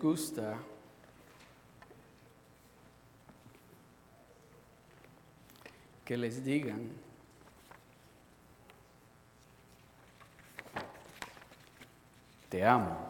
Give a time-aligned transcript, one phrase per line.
[0.00, 0.58] gusta
[6.04, 6.90] que les digan
[12.50, 13.08] te amo.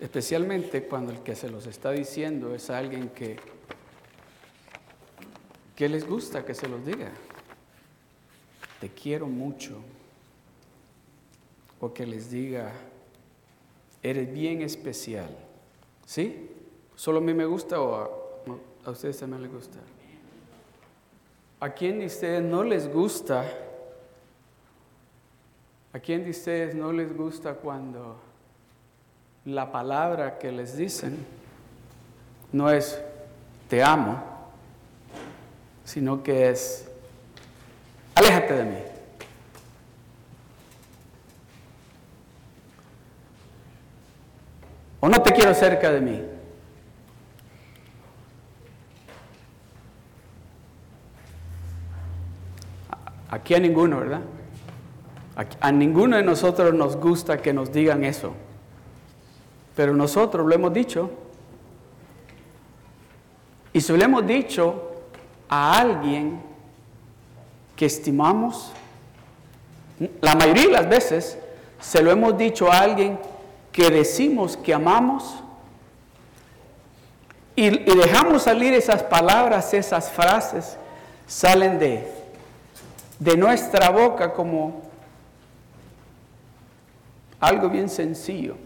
[0.00, 3.38] Especialmente cuando el que se los está diciendo es alguien que,
[5.74, 7.10] que les gusta que se los diga.
[8.80, 9.80] Te quiero mucho.
[11.80, 12.72] O que les diga,
[14.02, 15.28] eres bien especial.
[16.06, 16.50] ¿Sí?
[16.94, 17.94] ¿Solo a mí me gusta o
[18.84, 19.78] a, ustedes también les gusta?
[21.60, 23.44] ¿A quién de ustedes no les gusta?
[25.92, 28.16] ¿A quién de ustedes no les gusta cuando
[29.44, 31.16] la palabra que les dicen
[32.52, 33.00] no es
[33.68, 34.22] te amo,
[35.84, 36.88] sino que es
[38.14, 38.87] aléjate de mí?
[45.00, 46.22] O no te quiero cerca de mí.
[53.30, 54.22] Aquí a ninguno, ¿verdad?
[55.60, 58.32] A, ninguno de nosotros nos gusta que nos digan eso.
[59.76, 61.10] Pero nosotros lo hemos dicho.
[63.72, 64.90] Y si lo hemos dicho
[65.48, 66.40] a alguien
[67.76, 68.72] que estimamos,
[70.20, 71.38] la mayoría de las veces
[71.78, 73.20] se lo hemos dicho a alguien
[73.78, 75.36] que decimos que amamos
[77.54, 80.76] y, dejamos salir esas palabras, esas frases,
[81.28, 82.12] salen de,
[83.20, 84.82] de nuestra boca como
[87.38, 88.56] algo bien sencillo,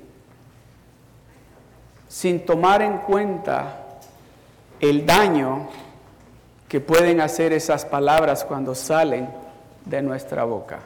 [2.09, 3.81] sin tomar en cuenta
[4.81, 5.69] el daño
[6.71, 9.29] que pueden hacer esas palabras cuando salen
[9.85, 10.81] de nuestra boca.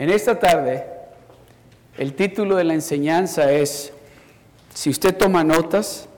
[0.00, 0.86] En esta tarde,
[1.98, 3.92] el título de la enseñanza es,
[4.72, 6.08] si usted toma notas,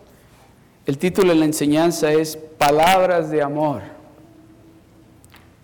[0.87, 3.82] el título de la enseñanza es Palabras de Amor.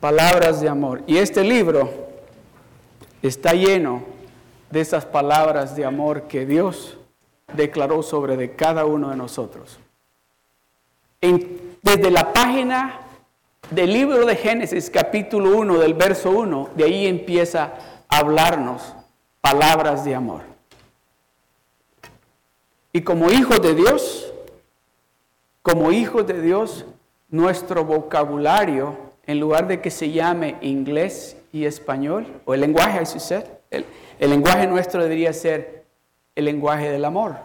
[0.00, 1.04] Palabras de Amor.
[1.06, 1.90] Y este libro
[3.22, 4.02] está lleno
[4.68, 6.98] de esas palabras de amor que Dios
[7.54, 9.78] declaró sobre de cada uno de nosotros.
[11.20, 12.98] desde la página
[13.70, 18.94] del libro de Génesis, capítulo 1, del verso 1, de ahí empieza hablarnos
[19.40, 20.42] palabras de amor.
[22.92, 24.32] Y como hijos de Dios,
[25.62, 26.86] como hijos de Dios,
[27.28, 33.02] nuestro vocabulario, en lugar de que se llame inglés y español, o el lenguaje,
[33.70, 33.84] el,
[34.18, 35.84] el lenguaje nuestro debería ser
[36.34, 37.36] el lenguaje del amor.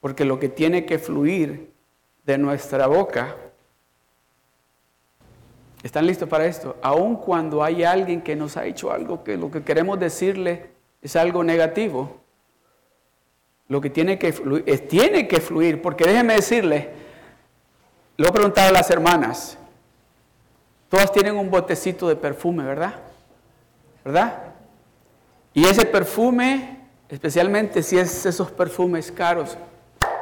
[0.00, 1.72] Porque lo que tiene que fluir
[2.24, 3.36] de nuestra boca,
[5.84, 6.76] ¿están listos para esto?
[6.82, 10.70] Aun cuando hay alguien que nos ha hecho algo que lo que queremos decirle
[11.02, 12.22] es algo negativo,
[13.68, 16.90] lo que tiene que fluir, tiene que fluir, porque déjenme decirle,
[18.16, 19.58] lo he preguntado a las hermanas,
[20.88, 22.94] todas tienen un botecito de perfume, ¿verdad?
[24.02, 24.38] ¿Verdad?
[25.52, 26.80] Y ese perfume,
[27.10, 29.58] especialmente si es esos perfumes caros,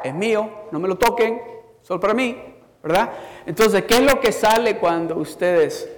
[0.03, 1.41] es mío, no me lo toquen,
[1.83, 2.52] solo para mí,
[2.83, 3.11] ¿verdad?
[3.47, 5.89] Entonces, ¿qué es lo que sale cuando ustedes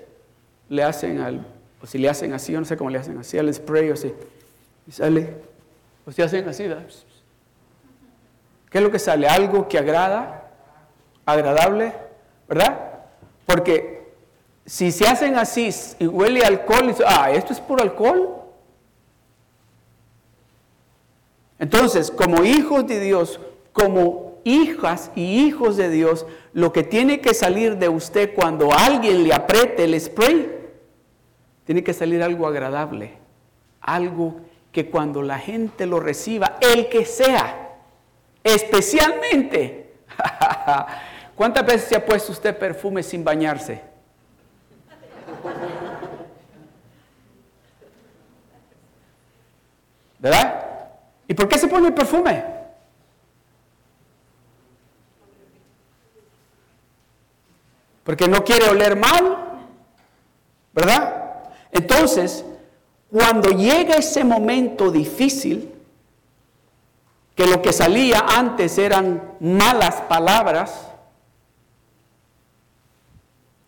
[0.69, 1.47] le hacen al,
[1.83, 3.95] o si le hacen así, yo no sé cómo le hacen así, al spray o
[3.95, 4.12] así,
[4.87, 5.34] y sale,
[6.06, 6.84] o si hacen así, ¿verdad?
[8.71, 9.28] ¿Qué es lo que sale?
[9.28, 10.50] Algo que agrada,
[11.25, 11.93] agradable,
[12.49, 12.91] ¿verdad?
[13.47, 14.12] Porque
[14.66, 18.31] si se hacen así y huele alcohol, y, ah, esto es puro alcohol.
[21.59, 23.39] Entonces, como hijos de Dios,
[23.72, 29.25] como hijas y hijos de Dios, lo que tiene que salir de usted cuando alguien
[29.25, 30.53] le apriete el spray,
[31.65, 33.15] tiene que salir algo agradable,
[33.81, 34.37] algo
[34.71, 37.65] que cuando la gente lo reciba, el que sea,
[38.45, 39.95] Especialmente,
[41.35, 43.81] ¿cuántas veces se ha puesto usted perfume sin bañarse?
[50.19, 50.65] ¿Verdad?
[51.27, 52.53] ¿Y por qué se pone el perfume?
[58.04, 59.59] Porque no quiere oler mal,
[60.72, 61.42] ¿verdad?
[61.72, 62.45] Entonces,
[63.10, 65.72] cuando llega ese momento difícil,
[67.34, 70.89] que lo que salía antes eran malas palabras,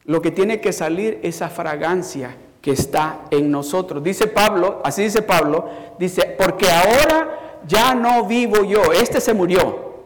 [0.04, 4.02] lo que tiene que salir es esa fragancia que está en nosotros.
[4.02, 5.68] Dice Pablo, así dice Pablo,
[5.98, 10.04] dice, porque ahora ya no vivo yo, este se murió.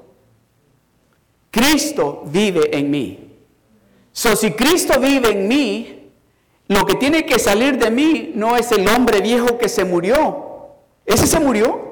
[1.51, 3.30] Cristo vive en mí.
[4.13, 6.11] So, si Cristo vive en mí,
[6.69, 10.47] lo que tiene que salir de mí no es el hombre viejo que se murió.
[11.05, 11.91] Ese se murió.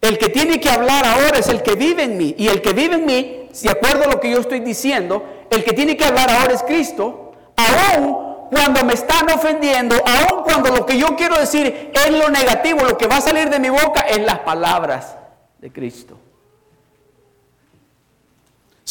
[0.00, 2.34] El que tiene que hablar ahora es el que vive en mí.
[2.38, 5.64] Y el que vive en mí, si acuerdo a lo que yo estoy diciendo, el
[5.64, 7.32] que tiene que hablar ahora es Cristo.
[7.56, 12.84] Aún cuando me están ofendiendo, aún cuando lo que yo quiero decir es lo negativo,
[12.84, 15.16] lo que va a salir de mi boca es las palabras
[15.58, 16.18] de Cristo.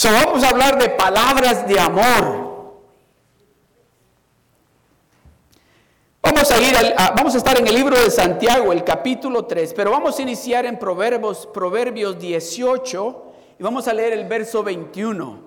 [0.03, 2.81] So, vamos a hablar de palabras de amor.
[6.21, 6.75] Vamos a, ir
[7.15, 10.65] vamos a estar en el libro de Santiago, el capítulo 3, pero vamos a iniciar
[10.65, 15.39] en Proverbios, Proverbios 18 y vamos a leer el verso 21.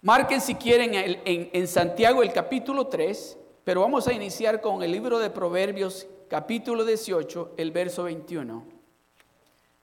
[0.00, 4.92] Marquen si quieren en, en Santiago el capítulo 3, pero vamos a iniciar con el
[4.92, 8.64] libro de Proverbios, capítulo 18, el verso 21.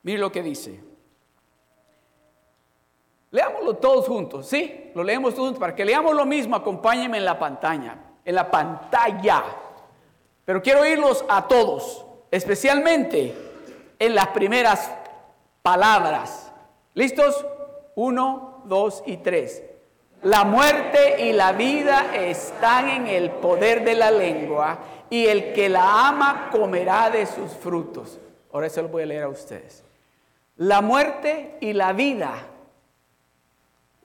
[0.01, 0.96] Mire lo que dice.
[3.31, 4.91] Leámoslo todos juntos, ¿sí?
[4.95, 5.59] Lo leemos todos juntos.
[5.59, 7.97] Para que leamos lo mismo, acompáñenme en la pantalla
[8.27, 9.43] en la pantalla.
[10.43, 13.33] Pero quiero oírlos a todos, especialmente
[13.97, 14.91] en las primeras
[15.61, 16.51] palabras.
[16.93, 17.45] ¿Listos?
[17.95, 19.63] Uno, dos y tres.
[20.23, 24.77] La muerte y la vida están en el poder de la lengua
[25.09, 28.19] y el que la ama comerá de sus frutos.
[28.51, 29.85] Ahora eso lo voy a leer a ustedes.
[30.57, 32.33] La muerte y la vida.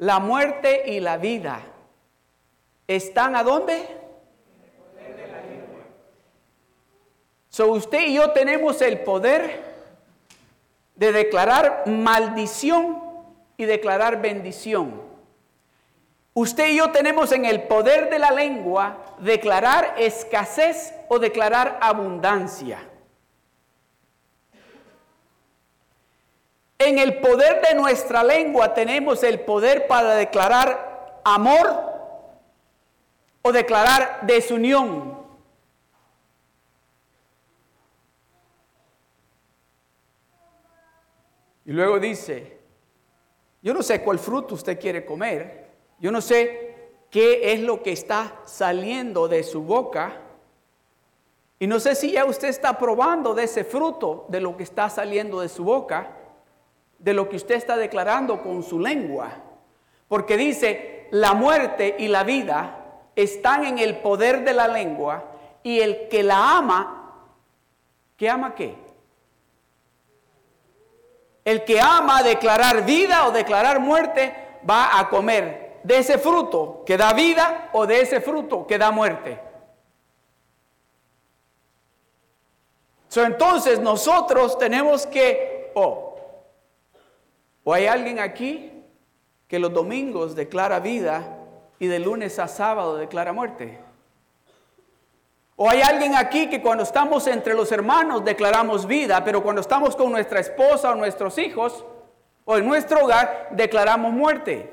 [0.03, 1.61] La muerte y la vida.
[2.89, 3.87] ¿Están a dónde?
[7.49, 9.63] So usted y yo tenemos el poder
[10.97, 13.01] de declarar maldición
[13.57, 15.01] y declarar bendición.
[16.35, 22.81] Usted y yo tenemos en el poder de la lengua declarar escasez o declarar abundancia.
[26.85, 31.93] En el poder de nuestra lengua tenemos el poder para declarar amor
[33.41, 35.17] o declarar desunión.
[41.65, 42.59] Y luego dice,
[43.63, 45.69] yo no sé cuál fruto usted quiere comer,
[46.01, 50.21] yo no sé qué es lo que está saliendo de su boca,
[51.61, 54.91] y no sé si ya usted está probando de ese fruto, de lo que está
[54.91, 56.17] saliendo de su boca,
[57.03, 59.31] de lo que usted está declarando con su lengua.
[60.09, 62.79] Porque dice, la muerte y la vida
[63.15, 65.25] están en el poder de la lengua,
[65.63, 67.29] y el que la ama,
[68.17, 68.75] ¿qué ama qué?
[71.45, 74.35] El que ama declarar vida o declarar muerte
[74.69, 78.91] va a comer de ese fruto que da vida o de ese fruto que da
[78.91, 79.53] muerte.
[83.15, 86.12] entonces nosotros tenemos que, oh,
[87.65, 88.73] o hay alguien aquí
[89.47, 91.39] que los domingos declara vida
[91.79, 93.79] y de lunes a sábado declara muerte.
[95.57, 99.95] O hay alguien aquí que cuando estamos entre los hermanos declaramos vida, pero cuando estamos
[99.95, 101.85] con nuestra esposa o nuestros hijos
[102.45, 104.73] o en nuestro hogar declaramos muerte.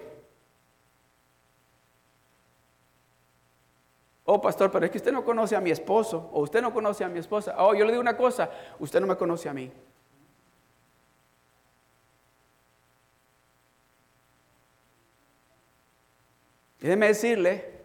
[4.25, 7.03] Oh, pastor, pero es que usted no conoce a mi esposo o usted no conoce
[7.03, 7.55] a mi esposa.
[7.57, 8.49] Oh, yo le digo una cosa,
[8.79, 9.71] usted no me conoce a mí.
[16.79, 17.79] Déjeme decirle,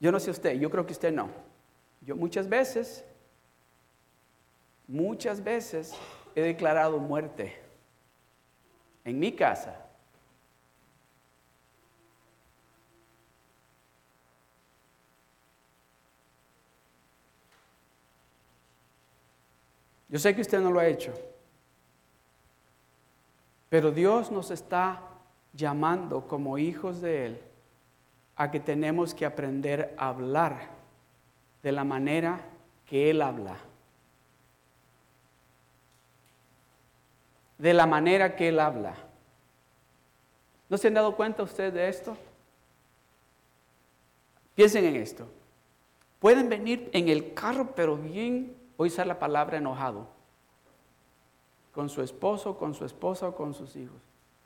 [0.00, 1.28] yo no sé usted, yo creo que usted no.
[2.00, 3.04] Yo muchas veces,
[4.86, 5.92] muchas veces
[6.34, 7.60] he declarado muerte
[9.04, 9.84] en mi casa.
[20.08, 21.12] Yo sé que usted no lo ha hecho,
[23.68, 25.02] pero Dios nos está
[25.52, 27.47] llamando como hijos de Él
[28.38, 30.68] a que tenemos que aprender a hablar
[31.60, 32.40] de la manera
[32.86, 33.56] que Él habla.
[37.58, 38.94] De la manera que Él habla.
[40.68, 42.16] ¿No se han dado cuenta ustedes de esto?
[44.54, 45.28] Piensen en esto.
[46.20, 50.06] Pueden venir en el carro, pero bien, voy usar la palabra enojado,
[51.72, 54.00] con su esposo, con su esposa o con sus hijos.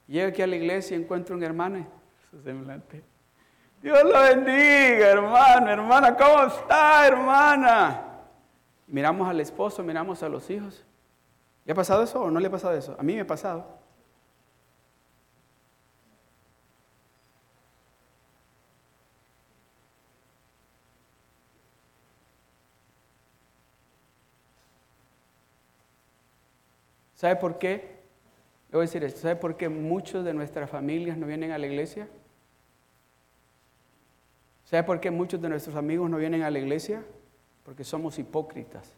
[0.09, 1.87] Llega aquí a la iglesia y encuentra un hermano,
[2.31, 3.12] su semblante.
[3.83, 8.01] Dios lo bendiga, hermano, hermana, ¿cómo está, hermana?
[8.87, 10.85] Miramos al esposo, miramos a los hijos.
[11.65, 12.95] ¿Le ha pasado eso o no le ha pasado eso?
[12.97, 13.67] A mí me ha pasado.
[27.15, 28.03] ¿Sabe por qué?
[28.71, 29.21] Le voy a decir esto.
[29.21, 32.09] ¿Sabe por qué muchos de nuestras familias no vienen a la iglesia?
[34.73, 37.05] ¿Sabe por qué muchos de nuestros amigos no vienen a la iglesia?
[37.63, 38.91] Porque somos hipócritas.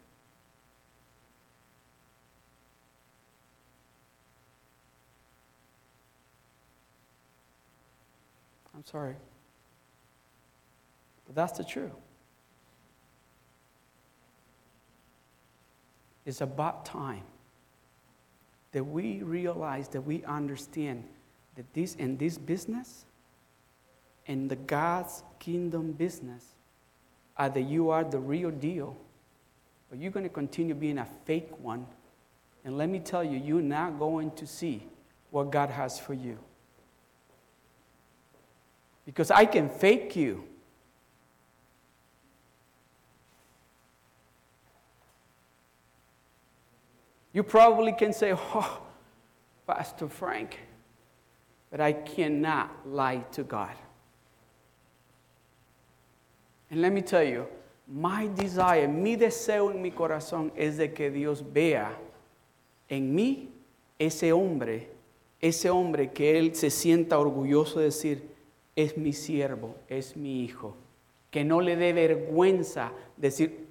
[8.73, 9.15] I'm sorry.
[11.25, 11.91] But that's the truth.
[16.25, 17.25] It's about time
[18.71, 21.03] that we realize that we understand
[21.57, 23.03] that this and this business,
[24.27, 26.43] in the God's kingdom business,
[27.37, 28.97] uh, either you are the real deal
[29.91, 31.85] or you're going to continue being a fake one.
[32.63, 34.87] And let me tell you, you're not going to see
[35.29, 36.37] what God has for you.
[39.05, 40.43] Because I can fake you.
[47.33, 48.81] You probably can say, Oh,
[49.67, 50.59] Pastor Frank,
[51.69, 53.75] but I cannot lie to God.
[56.69, 57.45] And let me tell you,
[57.87, 61.97] my desire, mi deseo en mi corazón es de que Dios vea
[62.89, 63.49] en mí
[63.99, 64.89] ese hombre,
[65.39, 68.35] ese hombre que Él se sienta orgulloso de decir,
[68.75, 70.75] es mi siervo, es mi hijo.
[71.31, 73.67] Que no le dé vergüenza decir,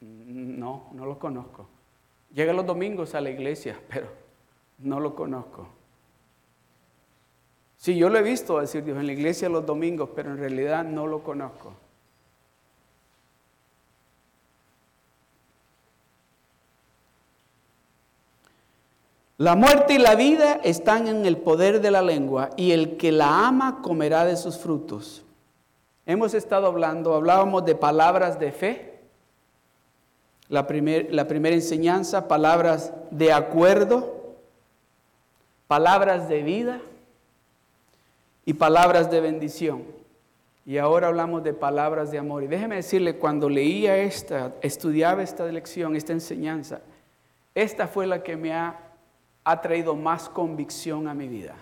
[0.00, 1.68] no, no lo conozco.
[2.32, 4.08] Llega los domingos a la iglesia, pero
[4.78, 5.68] no lo conozco.
[7.76, 10.84] Sí, yo lo he visto decir Dios en la iglesia los domingos, pero en realidad
[10.84, 11.74] no lo conozco.
[19.36, 23.10] La muerte y la vida están en el poder de la lengua y el que
[23.10, 25.24] la ama comerá de sus frutos.
[26.06, 29.00] Hemos estado hablando, hablábamos de palabras de fe,
[30.48, 30.64] la,
[31.10, 34.36] la primera enseñanza, palabras de acuerdo,
[35.66, 36.80] palabras de vida
[38.44, 39.82] y palabras de bendición.
[40.64, 42.44] Y ahora hablamos de palabras de amor.
[42.44, 46.82] Y déjeme decirle, cuando leía esta, estudiaba esta lección, esta enseñanza,
[47.54, 48.83] esta fue la que me ha
[49.44, 51.54] ha traído más convicción a mi vida.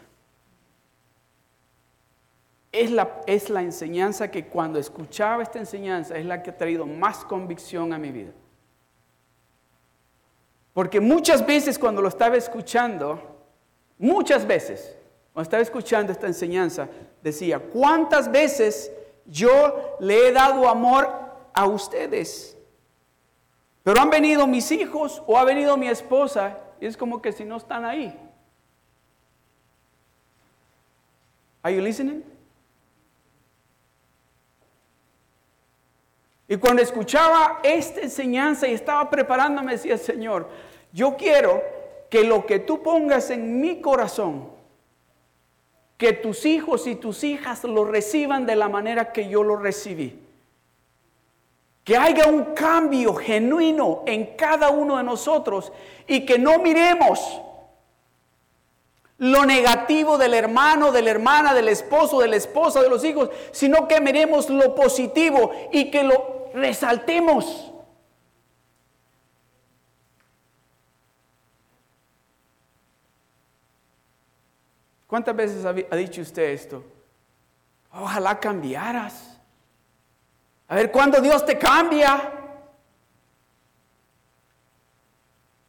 [2.71, 6.87] Es la, es la enseñanza que cuando escuchaba esta enseñanza es la que ha traído
[6.87, 8.33] más convicción a mi vida.
[10.73, 13.21] Porque muchas veces cuando lo estaba escuchando,
[13.99, 14.97] muchas veces,
[15.33, 16.89] cuando estaba escuchando esta enseñanza,
[17.23, 18.91] decía, ¿cuántas veces
[19.27, 21.11] yo le he dado amor
[21.53, 22.57] a ustedes?
[23.83, 27.45] Pero han venido mis hijos o ha venido mi esposa y es como que si
[27.45, 28.13] no están ahí.
[31.63, 32.25] Are you listening?
[36.49, 40.49] Y cuando escuchaba esta enseñanza y estaba preparándome, decía, Señor,
[40.93, 41.63] yo quiero
[42.11, 44.51] que lo que tú pongas en mi corazón,
[45.97, 50.22] que tus hijos y tus hijas lo reciban de la manera que yo lo recibí.
[51.85, 55.73] Que haya un cambio genuino en cada uno de nosotros
[56.07, 57.41] y que no miremos
[59.19, 63.31] lo negativo del hermano, de la hermana, del esposo, de la esposa, de los hijos,
[63.53, 67.73] sino que miremos lo positivo y que lo resaltemos.
[75.07, 76.83] ¿Cuántas veces ha dicho usted esto?
[77.93, 79.32] Ojalá cambiaras.
[80.73, 82.33] A ver cuándo Dios te cambia.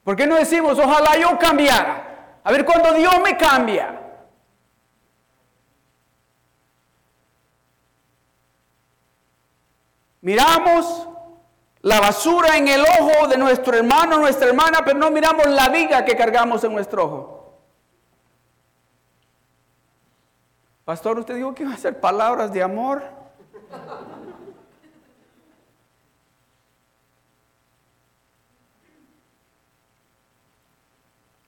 [0.01, 2.39] ¿Por qué no decimos, ojalá yo cambiara?
[2.41, 3.99] A ver cuándo Dios me cambia.
[10.21, 11.09] Miramos
[11.81, 16.05] la basura en el ojo de nuestro hermano, nuestra hermana, pero no miramos la viga
[16.05, 17.59] que cargamos en nuestro ojo.
[20.85, 23.03] Pastor, usted dijo que iba a ser palabras de amor.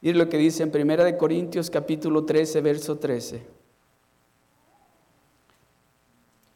[0.05, 3.41] Y lo que dice en 1 Corintios capítulo 13, verso 13.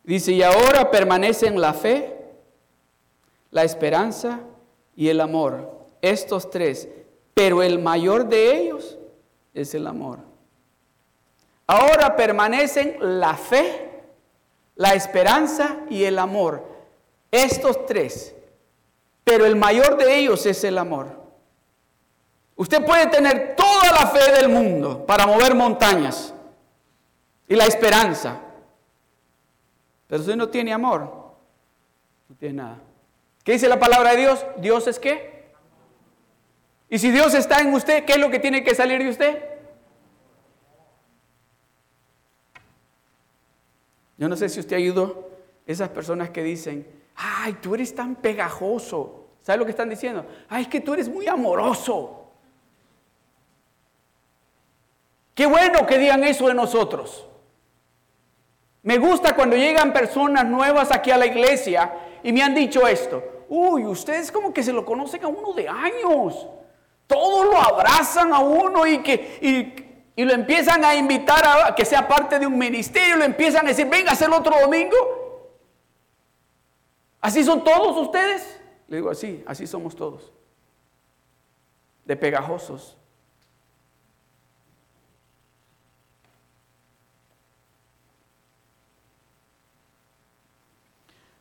[0.04, 2.16] Dice, y ahora permanecen la fe,
[3.50, 4.42] la esperanza
[4.96, 5.68] y el amor.
[6.00, 6.90] Estos tres,
[7.34, 9.00] pero el mayor de ellos
[9.56, 10.20] es el amor.
[11.66, 14.04] Ahora permanecen la fe,
[14.76, 16.64] la esperanza y el amor.
[17.32, 18.36] Estos tres,
[19.24, 21.19] pero el mayor de ellos es el amor.
[22.60, 26.34] Usted puede tener toda la fe del mundo para mover montañas
[27.48, 28.38] y la esperanza.
[30.08, 31.04] Pero si no tiene amor,
[32.28, 32.80] no tiene nada.
[33.46, 34.46] ¿Qué dice la palabra de Dios?
[34.58, 35.54] Dios es qué?
[36.90, 39.42] Y si Dios está en usted, ¿qué es lo que tiene que salir de usted?
[44.18, 45.30] Yo no sé si usted ha ido
[45.66, 46.86] esas personas que dicen,
[47.16, 49.28] ay, tú eres tan pegajoso.
[49.44, 50.26] ¿Sabes lo que están diciendo?
[50.50, 52.19] Ay, es que tú eres muy amoroso.
[55.40, 57.26] Qué bueno que digan eso de nosotros.
[58.84, 63.46] Me gusta cuando llegan personas nuevas aquí a la iglesia y me han dicho esto.
[63.48, 66.46] Uy, ustedes como que se lo conocen a uno de años.
[67.08, 69.86] Todos lo abrazan a uno y que
[70.18, 73.16] y, lo empiezan a invitar a que sea parte de un ministerio.
[73.16, 74.98] Lo empiezan a decir, venga el otro domingo.
[77.22, 78.60] ¿Así son todos ustedes?
[78.90, 80.34] Le digo, así, así somos todos.
[82.04, 82.99] De pegajosos.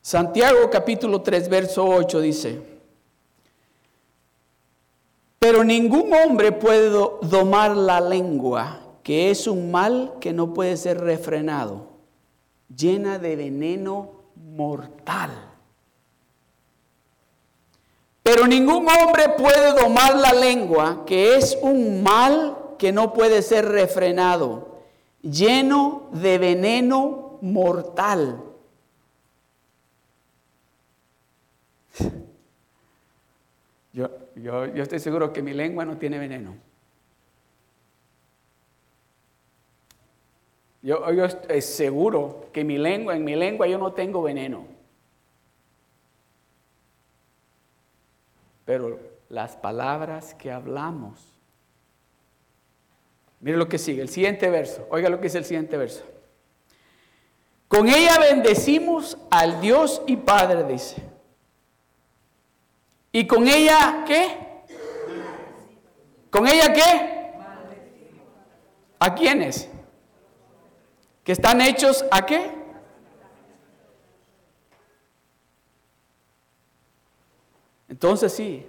[0.08, 2.62] Santiago capítulo 3, verso 8 dice,
[5.38, 10.98] pero ningún hombre puede domar la lengua, que es un mal que no puede ser
[10.98, 11.88] refrenado,
[12.74, 15.28] llena de veneno mortal.
[18.22, 23.68] Pero ningún hombre puede domar la lengua, que es un mal que no puede ser
[23.68, 24.68] refrenado,
[25.20, 28.47] lleno de veneno mortal.
[33.92, 36.54] Yo, yo, yo estoy seguro que mi lengua no tiene veneno.
[40.82, 44.66] Yo, yo, estoy seguro que mi lengua, en mi lengua yo no tengo veneno.
[48.64, 51.34] Pero las palabras que hablamos.
[53.40, 54.86] Mire lo que sigue, el siguiente verso.
[54.90, 56.04] Oiga lo que dice el siguiente verso.
[57.66, 61.07] Con ella bendecimos al Dios y Padre, dice
[63.12, 64.36] ¿Y con ella qué?
[66.30, 67.32] ¿Con ella qué?
[68.98, 69.68] ¿A quiénes?
[71.24, 72.50] ¿Que están hechos a qué?
[77.88, 78.66] Entonces sí,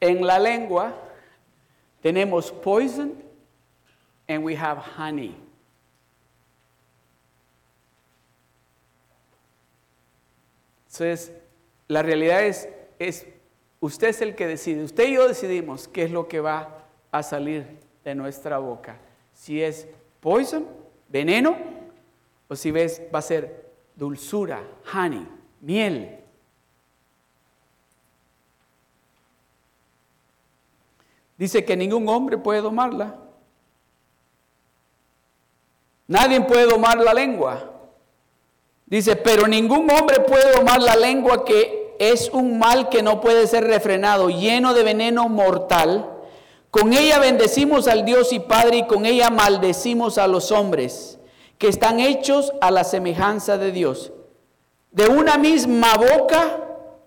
[0.00, 0.94] en la lengua
[2.00, 3.22] tenemos poison
[4.28, 5.34] and we have honey.
[10.86, 11.30] Entonces,
[11.88, 12.68] la realidad es,
[12.98, 13.26] es,
[13.80, 17.22] usted es el que decide, usted y yo decidimos qué es lo que va a
[17.22, 18.98] salir de nuestra boca.
[19.32, 19.86] Si es
[20.20, 20.66] poison,
[21.08, 21.56] veneno,
[22.48, 25.26] o si ves, va a ser dulzura, honey,
[25.60, 26.18] miel.
[31.36, 33.18] Dice que ningún hombre puede domarla.
[36.08, 37.75] Nadie puede domar la lengua.
[38.86, 43.46] Dice, pero ningún hombre puede domar la lengua que es un mal que no puede
[43.48, 46.12] ser refrenado, lleno de veneno mortal.
[46.70, 51.18] Con ella bendecimos al Dios y Padre y con ella maldecimos a los hombres
[51.58, 54.12] que están hechos a la semejanza de Dios.
[54.92, 56.60] De una misma boca,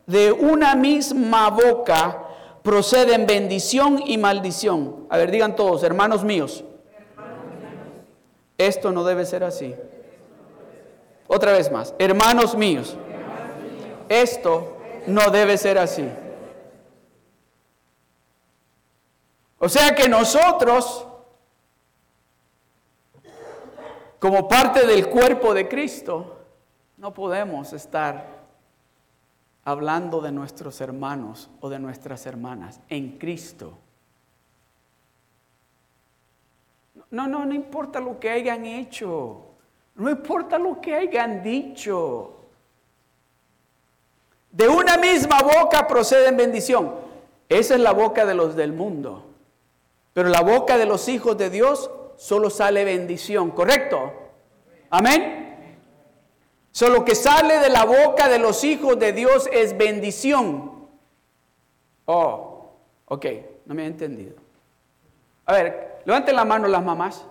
[0.05, 2.25] de una misma boca
[2.61, 5.07] proceden bendición y maldición.
[5.09, 6.63] A ver, digan todos, hermanos míos.
[8.57, 9.73] Esto no debe ser así.
[11.31, 12.97] Otra vez más, hermanos míos,
[14.09, 16.09] esto no debe ser así.
[19.59, 21.05] O sea que nosotros,
[24.17, 26.39] como parte del cuerpo de Cristo,
[26.97, 28.39] no podemos estar
[29.65, 33.77] hablando de nuestros hermanos o de nuestras hermanas en Cristo.
[37.11, 39.48] No, no, no importa lo que hayan hecho.
[39.99, 42.35] No importa lo que hayan dicho.
[44.49, 46.95] De una misma boca proceden bendición.
[47.49, 49.25] Esa es la boca de los del mundo.
[50.13, 54.13] Pero la boca de los hijos de Dios solo sale bendición, ¿correcto?
[54.89, 55.75] Amén.
[56.71, 60.87] Solo que sale de la boca de los hijos de Dios es bendición.
[62.05, 62.71] Oh,
[63.05, 63.25] ok,
[63.65, 64.35] no me he entendido.
[65.45, 67.25] A ver, levanten la mano las mamás.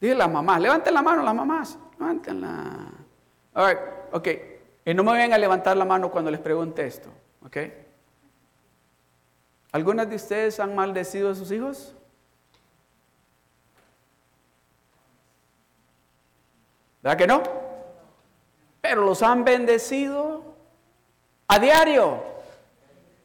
[0.00, 2.92] Dile las mamás, levanten la mano las mamás, levantenla.
[3.54, 3.78] A ver,
[4.12, 4.28] ok.
[4.84, 7.10] Y no me vayan a levantar la mano cuando les pregunte esto,
[7.44, 7.56] ok.
[9.72, 11.94] ¿Algunas de ustedes han maldecido a sus hijos?
[17.02, 17.42] ¿Verdad que no?
[18.80, 20.42] Pero los han bendecido
[21.48, 22.22] a diario.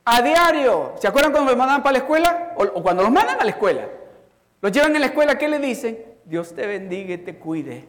[0.06, 0.96] A diario.
[1.00, 2.54] ¿Se acuerdan cuando los mandan para la escuela?
[2.58, 3.88] O, o cuando los mandan a la escuela.
[4.60, 6.13] Los llevan a la escuela, ¿qué le dicen?
[6.26, 7.88] Dios te bendiga y te cuide.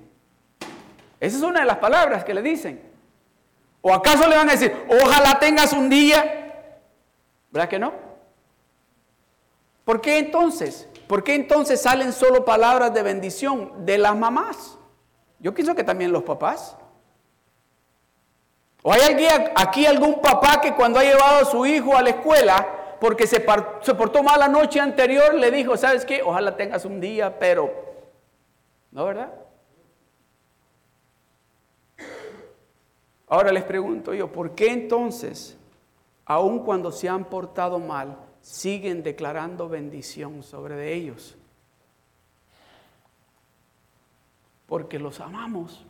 [1.20, 2.80] Esa es una de las palabras que le dicen.
[3.80, 6.72] ¿O acaso le van a decir, ojalá tengas un día?
[7.50, 7.92] ¿Verdad que no?
[9.84, 10.88] ¿Por qué entonces?
[11.06, 14.78] ¿Por qué entonces salen solo palabras de bendición de las mamás?
[15.38, 16.76] Yo pienso que también los papás.
[18.82, 22.10] ¿O hay alguien, aquí algún papá que cuando ha llevado a su hijo a la
[22.10, 22.66] escuela,
[23.00, 23.44] porque se,
[23.82, 26.22] se portó mal la noche anterior, le dijo, ¿sabes qué?
[26.22, 27.83] Ojalá tengas un día, pero...
[28.94, 29.34] ¿No, verdad?
[33.26, 35.56] Ahora les pregunto yo, ¿por qué entonces,
[36.24, 41.36] aun cuando se han portado mal, siguen declarando bendición sobre ellos?
[44.66, 45.84] Porque los amamos.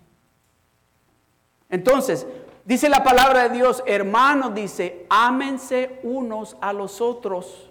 [1.69, 2.27] Entonces,
[2.64, 7.71] dice la palabra de Dios, hermanos, dice, ámense unos a los otros.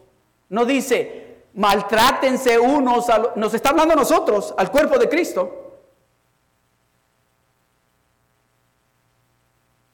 [0.50, 3.35] No dice, maltrátense unos a los...
[3.35, 5.59] Nos está hablando a nosotros, al cuerpo de Cristo.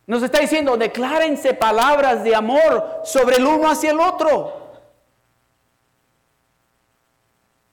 [0.08, 4.60] Nos está diciendo, declárense palabras de amor sobre el uno hacia el otro.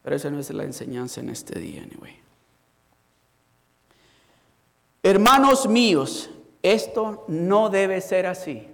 [0.03, 2.20] Pero esa no es la enseñanza en este día, anyway.
[5.03, 6.29] Hermanos míos,
[6.62, 8.68] esto no debe ser así.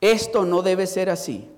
[0.00, 1.50] Esto no debe ser así.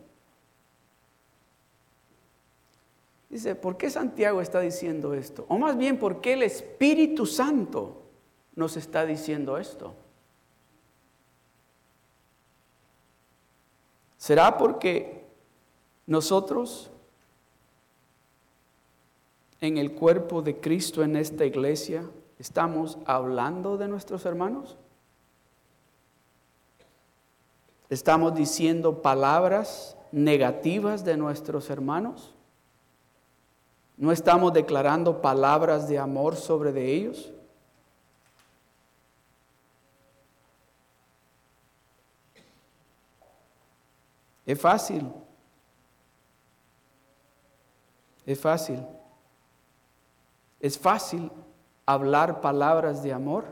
[3.34, 5.44] Dice, ¿por qué Santiago está diciendo esto?
[5.48, 8.04] O más bien, ¿por qué el Espíritu Santo
[8.54, 9.92] nos está diciendo esto?
[14.18, 15.24] ¿Será porque
[16.06, 16.92] nosotros
[19.60, 24.76] en el cuerpo de Cristo en esta iglesia estamos hablando de nuestros hermanos?
[27.90, 32.33] ¿Estamos diciendo palabras negativas de nuestros hermanos?
[33.96, 37.32] ¿No estamos declarando palabras de amor sobre de ellos?
[44.44, 45.10] Es fácil.
[48.26, 48.84] Es fácil.
[50.60, 51.30] Es fácil
[51.86, 53.44] hablar palabras de amor.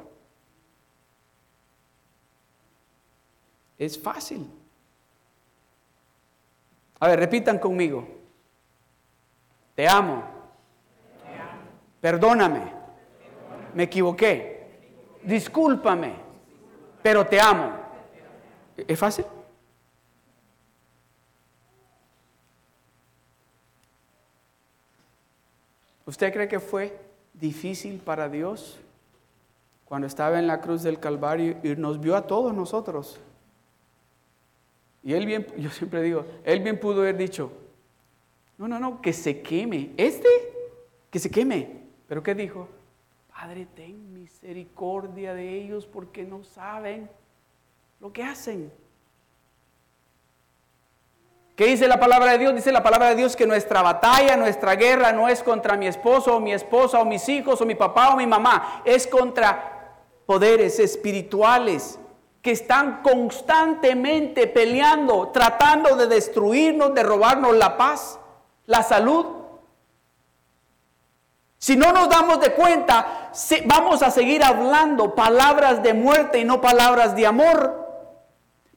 [3.79, 4.51] Es fácil.
[6.99, 8.22] A ver, repitan conmigo.
[9.83, 10.23] Te amo.
[12.01, 12.73] Perdóname.
[13.75, 14.69] Me equivoqué.
[15.25, 16.15] Discúlpame.
[17.03, 17.73] Pero te amo.
[18.77, 19.25] ¿Es fácil?
[26.07, 26.97] ¿Usted cree que fue
[27.35, 28.79] difícil para Dios
[29.85, 33.19] cuando estaba en la cruz del Calvario y nos vio a todos nosotros?
[35.03, 37.51] Y él bien, yo siempre digo, él bien pudo haber dicho,
[38.63, 39.91] no, no, no, que se queme.
[39.97, 40.29] Este,
[41.11, 41.83] que se queme.
[42.09, 42.69] Pero ¿qué dijo?
[43.35, 47.09] Padre, ten misericordia de ellos porque no saben
[48.01, 48.73] lo que hacen.
[51.57, 52.55] ¿Qué dice la palabra de Dios?
[52.55, 56.37] Dice la palabra de Dios que nuestra batalla, nuestra guerra no es contra mi esposo
[56.37, 60.79] o mi esposa o mis hijos o mi papá o mi mamá, es contra poderes
[60.79, 61.99] espirituales
[62.41, 68.19] que están constantemente peleando, tratando de destruirnos, de robarnos la paz,
[68.67, 69.27] la salud.
[71.59, 73.31] Si no nos damos de cuenta,
[73.67, 77.83] vamos a seguir hablando palabras de muerte y no palabras de amor.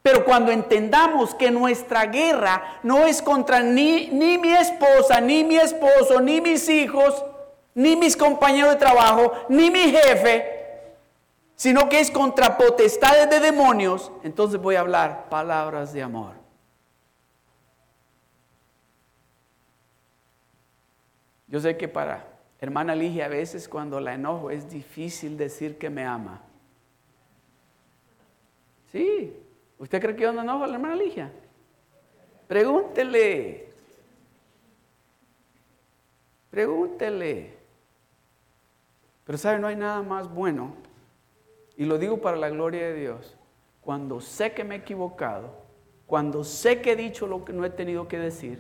[0.04, 5.56] Pero cuando entendamos que nuestra guerra no es contra ni, ni, mi esposa, ni mi
[5.56, 7.26] esposo, ni mis hijos,
[7.74, 10.56] ni mis compañeros de trabajo, ni mi jefe,
[11.56, 16.45] sino que es contra potestades de demonios, entonces voy a hablar palabras de amor.
[21.56, 22.28] Yo sé que para
[22.60, 26.42] hermana Ligia a veces cuando la enojo es difícil decir que me ama.
[28.92, 29.34] Sí,
[29.80, 31.32] ¿Usted cree que yo no enojo a la hermana Ligia?
[32.50, 33.70] Pregúntele.
[36.52, 37.54] Pregúntele.
[39.24, 40.74] Pero sabe, no hay nada más bueno,
[41.78, 43.38] y lo digo para la gloria de Dios,
[43.80, 45.56] cuando sé que me he equivocado,
[46.06, 48.60] cuando sé que he dicho lo que no he tenido que decir,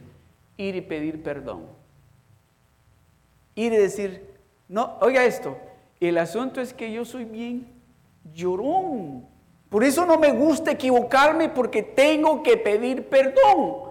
[0.56, 1.75] ir y pedir perdón.
[3.56, 4.30] Y decir,
[4.68, 5.58] no, oiga esto,
[6.00, 7.74] el asunto es que yo soy bien
[8.34, 9.26] llorón.
[9.70, 13.86] Por eso no me gusta equivocarme porque tengo que pedir perdón.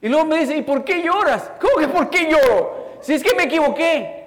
[0.00, 1.50] Y luego me dice, ¿y por qué lloras?
[1.60, 2.98] ¿Cómo que por qué lloro?
[3.00, 4.22] Si es que me equivoqué.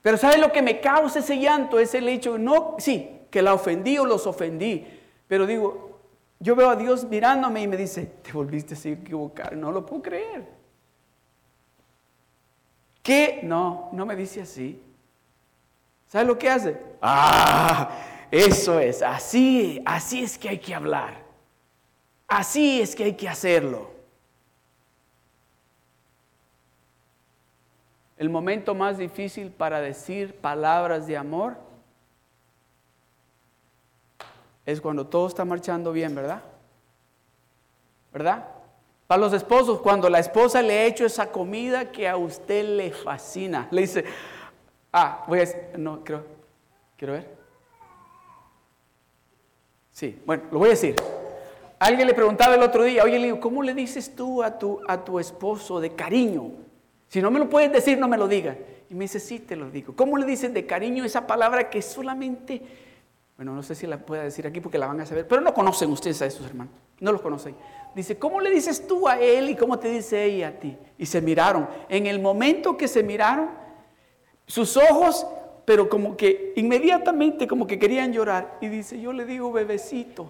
[0.00, 1.78] Pero ¿sabe lo que me causa ese llanto?
[1.78, 4.86] Es el hecho, no, sí, que la ofendí o los ofendí.
[5.26, 6.00] Pero digo,
[6.38, 10.02] yo veo a Dios mirándome y me dice, te volviste a equivocar, no lo puedo
[10.02, 10.46] creer.
[13.06, 13.38] ¿Qué?
[13.44, 14.82] No, no me dice así.
[16.08, 16.76] ¿Sabe lo que hace?
[17.00, 17.88] Ah,
[18.32, 21.22] eso es, así, así es que hay que hablar.
[22.26, 23.94] Así es que hay que hacerlo.
[28.16, 31.58] el momento más difícil para decir palabras de amor
[34.64, 36.42] es cuando todo está marchando bien, ¿verdad?
[38.12, 38.55] ¿Verdad?
[39.06, 42.90] Para los esposos, cuando la esposa le ha hecho esa comida que a usted le
[42.90, 44.04] fascina, le dice,
[44.92, 46.24] ah, voy a decir, no, creo,
[46.96, 47.36] quiero ver.
[49.92, 50.96] Sí, bueno, lo voy a decir.
[51.78, 54.80] Alguien le preguntaba el otro día, oye, le digo, ¿cómo le dices tú a tu,
[54.88, 56.50] a tu esposo de cariño?
[57.08, 58.56] Si no me lo puedes decir, no me lo digas.
[58.90, 59.94] Y me dice, sí, te lo digo.
[59.94, 62.62] ¿Cómo le dicen de cariño esa palabra que solamente,
[63.36, 65.54] bueno, no sé si la pueda decir aquí porque la van a saber, pero no
[65.54, 67.54] conocen ustedes a esos hermanos, no los conocen.
[67.96, 70.76] Dice, ¿cómo le dices tú a él y cómo te dice ella a ti?
[70.98, 71.66] Y se miraron.
[71.88, 73.48] En el momento que se miraron,
[74.46, 75.26] sus ojos,
[75.64, 78.58] pero como que inmediatamente como que querían llorar.
[78.60, 80.28] Y dice, yo le digo bebecito.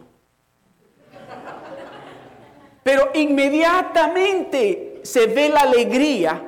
[2.85, 6.41] Pero inmediatamente se ve la alegría.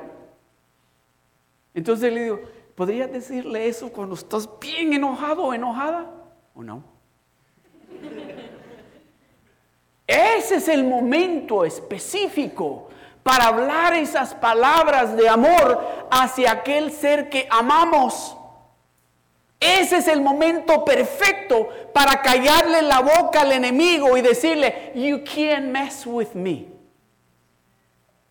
[1.73, 2.39] Entonces le digo,
[2.75, 6.09] ¿podrías decirle eso cuando estás bien enojado o enojada?
[6.55, 6.88] ¿O no?
[10.09, 12.89] Ese es el momento específico
[13.21, 18.35] para hablar esas palabras de amor hacia aquel ser que amamos.
[19.59, 25.67] Ese es el momento perfecto para callarle la boca al enemigo y decirle, you can't
[25.67, 26.65] mess with me.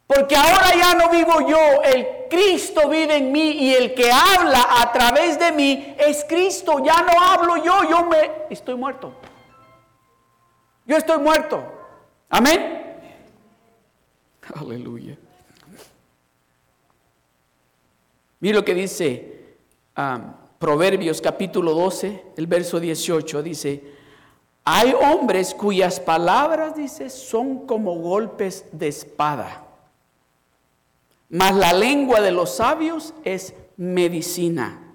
[0.09, 4.67] Porque ahora ya no vivo yo, el Cristo vive en mí y el que habla
[4.81, 6.83] a través de mí es Cristo.
[6.85, 9.13] Ya no hablo yo, yo me estoy muerto.
[10.89, 11.63] Yo estoy muerto.
[12.31, 12.83] Amén.
[14.55, 15.19] Aleluya.
[18.41, 19.57] Mira lo que dice
[19.99, 23.43] um, Proverbios capítulo 12, el verso 18.
[23.43, 23.85] Dice,
[24.65, 29.67] hay hombres cuyas palabras, dice, son como golpes de espada.
[31.29, 34.95] Mas la lengua de los sabios es medicina.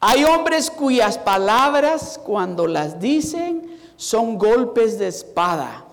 [0.00, 3.71] Hay hombres cuyas palabras, cuando las dicen,
[4.02, 5.84] son golpes de espada,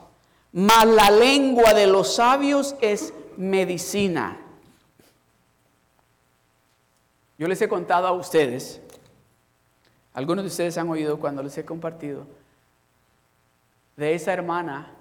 [0.51, 4.35] mas la lengua de los sabios es medicina.
[7.37, 8.81] Yo les he contado a ustedes,
[10.11, 12.25] algunos de ustedes han oído cuando les he compartido,
[13.95, 14.91] de esa hermana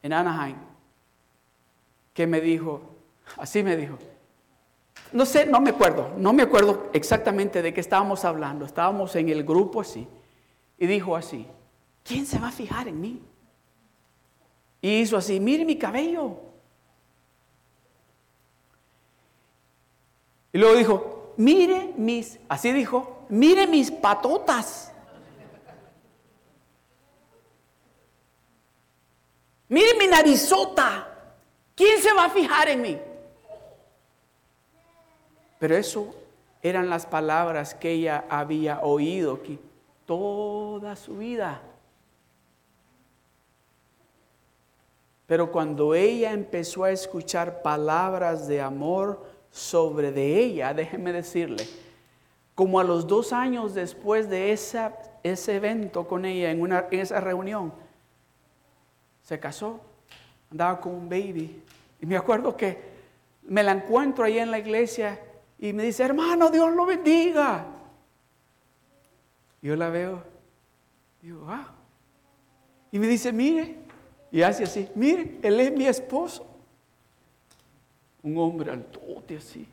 [0.00, 0.56] en Anaheim
[2.12, 2.80] que me dijo,
[3.38, 3.98] así me dijo,
[5.10, 9.30] no sé, no me acuerdo, no me acuerdo exactamente de qué estábamos hablando, estábamos en
[9.30, 10.06] el grupo así,
[10.78, 11.48] y dijo así,
[12.04, 13.20] ¿quién se va a fijar en mí?
[14.80, 16.36] Y hizo así, mire mi cabello.
[20.52, 24.92] Y luego dijo, mire mis, así dijo, mire mis patotas.
[29.68, 31.10] Mire mi narizota.
[31.74, 32.98] ¿Quién se va a fijar en mí?
[35.58, 36.14] Pero eso
[36.62, 39.58] eran las palabras que ella había oído aquí
[40.06, 41.60] toda su vida.
[45.26, 51.66] Pero cuando ella empezó a escuchar palabras de amor sobre de ella, déjeme decirle,
[52.54, 57.20] como a los dos años después de esa, ese evento con ella, en, una, esa
[57.20, 57.72] reunión,
[59.22, 59.80] se casó,
[60.50, 61.62] andaba con un baby.
[62.00, 62.78] Y me acuerdo que
[63.42, 65.20] me la encuentro ahí en la iglesia
[65.58, 67.66] y me dice, hermano, Dios lo bendiga.
[69.62, 70.22] Yo la veo,
[71.22, 71.72] digo, ah.
[72.92, 73.83] Y me dice, mire,
[74.34, 76.44] y hace así, mire, él es mi esposo.
[78.20, 79.64] Un hombre altote así,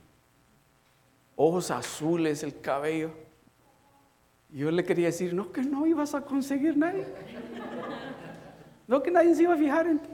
[1.36, 3.10] ojos azules, el cabello.
[4.52, 7.08] Yo le quería decir, no, que no ibas a conseguir nadie.
[8.86, 10.10] No, que nadie se iba a fijar en ti.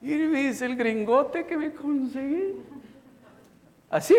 [0.00, 2.54] Y me dice, el gringote que me conseguí.
[3.90, 4.14] Así.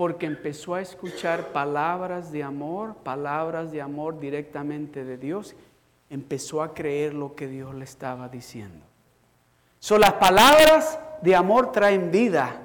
[0.00, 5.54] Porque empezó a escuchar palabras de amor, palabras de amor directamente de Dios,
[6.08, 8.82] empezó a creer lo que Dios le estaba diciendo.
[9.78, 12.62] Son las palabras de amor traen vida,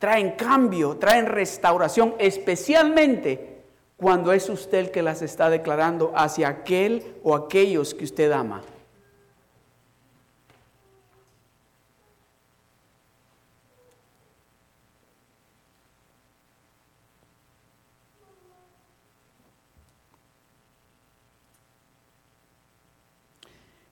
[0.00, 3.62] traen cambio, traen restauración, especialmente
[3.96, 8.62] cuando es usted el que las está declarando hacia aquel o aquellos que usted ama.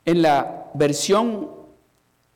[0.05, 1.51] En la versión,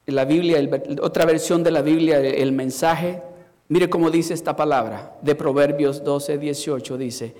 [0.07, 0.59] la Biblia,
[1.03, 3.23] otra versión de la Biblia, el mensaje,
[3.69, 7.35] mire cómo dice esta palabra de Proverbios 12, 18, dice,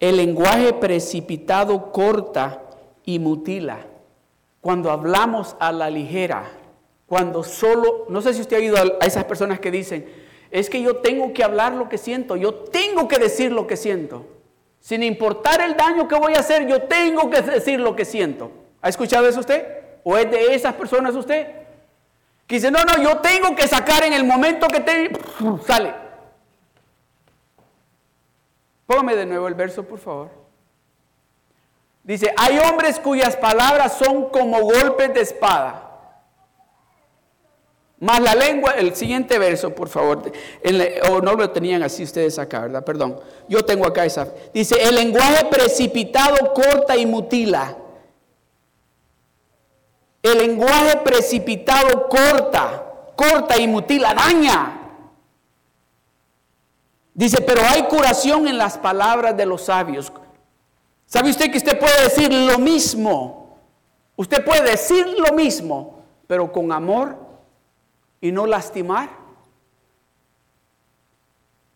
[0.00, 2.62] el lenguaje precipitado corta
[3.04, 3.86] y mutila.
[4.60, 6.50] cuando hablamos a la ligera,
[7.06, 10.06] cuando solo, no sé si usted ha oído a esas personas que dicen,
[10.50, 13.76] es que yo tengo que hablar lo que siento, yo tengo que decir lo que
[13.76, 14.24] siento.
[14.80, 18.50] Sin importar el daño que voy a hacer, yo tengo que decir lo que siento.
[18.86, 19.66] ¿Ha escuchado eso usted?
[20.04, 21.48] ¿O es de esas personas usted?
[22.46, 25.10] Que dice, no, no, yo tengo que sacar en el momento que te
[25.66, 25.92] sale.
[28.86, 30.30] Póngame de nuevo el verso, por favor.
[32.04, 35.82] Dice, hay hombres cuyas palabras son como golpes de espada
[37.98, 40.30] más la lengua, el siguiente verso, por favor.
[41.10, 42.84] o no lo tenían así ustedes acá, ¿verdad?
[42.84, 43.18] Perdón.
[43.48, 44.28] Yo tengo acá esa.
[44.54, 47.78] Dice, el lenguaje precipitado corta y mutila.
[50.26, 52.84] El lenguaje precipitado corta,
[53.14, 54.72] corta y mutila, daña.
[57.14, 60.12] Dice, pero hay curación en las palabras de los sabios.
[61.06, 63.56] ¿Sabe usted que usted puede decir lo mismo?
[64.16, 67.16] Usted puede decir lo mismo, pero con amor
[68.20, 69.08] y no lastimar.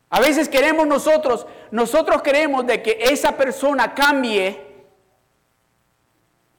[0.08, 4.69] A veces queremos nosotros, nosotros queremos de que esa persona cambie,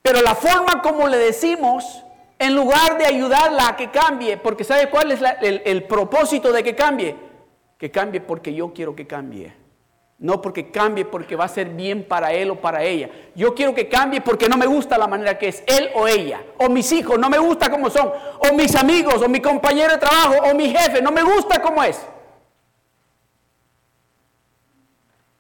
[0.02, 2.04] pero la forma como le decimos,
[2.40, 6.64] en lugar de ayudarla a que cambie, porque ¿sabe cuál es el, el propósito de
[6.64, 7.16] que cambie?
[7.78, 9.62] Que cambie porque yo quiero que cambie.
[10.22, 13.10] No porque cambie porque va a ser bien para él o para ella.
[13.34, 16.44] Yo quiero que cambie porque no me gusta la manera que es él o ella.
[16.60, 18.12] O mis hijos no me gusta como son.
[18.48, 21.84] O mis amigos o mi compañero de trabajo o mi jefe no me gusta como
[21.84, 22.00] es.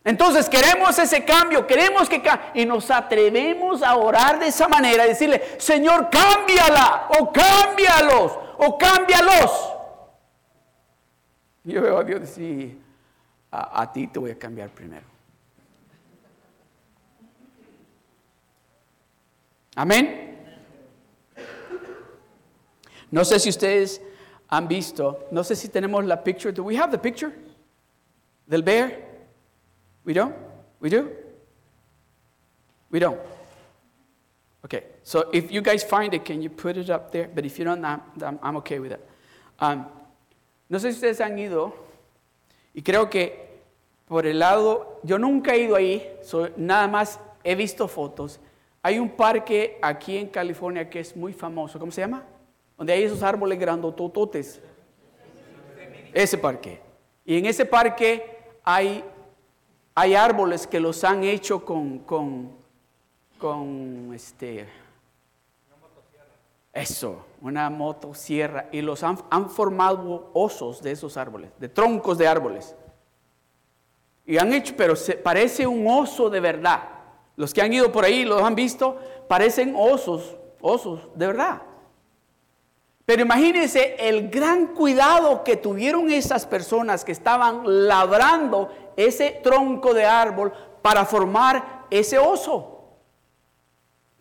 [0.03, 2.21] Entonces queremos ese cambio, queremos que.
[2.55, 9.73] Y nos atrevemos a orar de esa manera, decirle, Señor, cámbiala, o cámbialos, o cámbialos.
[11.63, 12.81] Yo veo a Dios decir,
[13.51, 15.05] a, ti te voy a cambiar primero.
[19.75, 20.39] Amén.
[23.11, 24.01] No sé si ustedes
[24.47, 26.51] han visto, no sé si tenemos la picture.
[26.51, 27.31] Do we have the picture?
[28.47, 29.10] Del bear?
[30.03, 30.35] We don't?
[30.79, 31.09] We do?
[32.89, 33.19] We don't.
[34.65, 37.29] Okay, so if you guys find it, can you put it up there?
[37.33, 38.01] But if you don't, I'm,
[38.41, 39.09] I'm okay with it.
[39.59, 39.85] Um,
[40.69, 41.73] no sé si ustedes han ido
[42.73, 43.51] y creo que
[44.11, 46.05] por el lado, yo nunca he ido ahí,
[46.57, 48.41] nada más he visto fotos.
[48.83, 52.25] Hay un parque aquí en California que es muy famoso, ¿cómo se llama?
[52.77, 54.59] Donde hay esos árboles grandotototes.
[56.13, 56.81] Ese parque.
[57.23, 59.01] Y en ese parque hay,
[59.93, 62.51] hay árboles que los han hecho con, con,
[63.37, 64.67] con este,
[66.73, 72.27] eso, una motosierra, y los han, han, formado osos de esos árboles, de troncos de
[72.27, 72.75] árboles.
[74.25, 76.83] Y han hecho, pero se, parece un oso de verdad.
[77.35, 81.61] Los que han ido por ahí, los han visto, parecen osos, osos de verdad.
[83.05, 90.05] Pero imagínense el gran cuidado que tuvieron esas personas que estaban labrando ese tronco de
[90.05, 92.83] árbol para formar ese oso.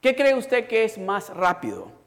[0.00, 2.00] ¿Qué cree usted que es más rápido?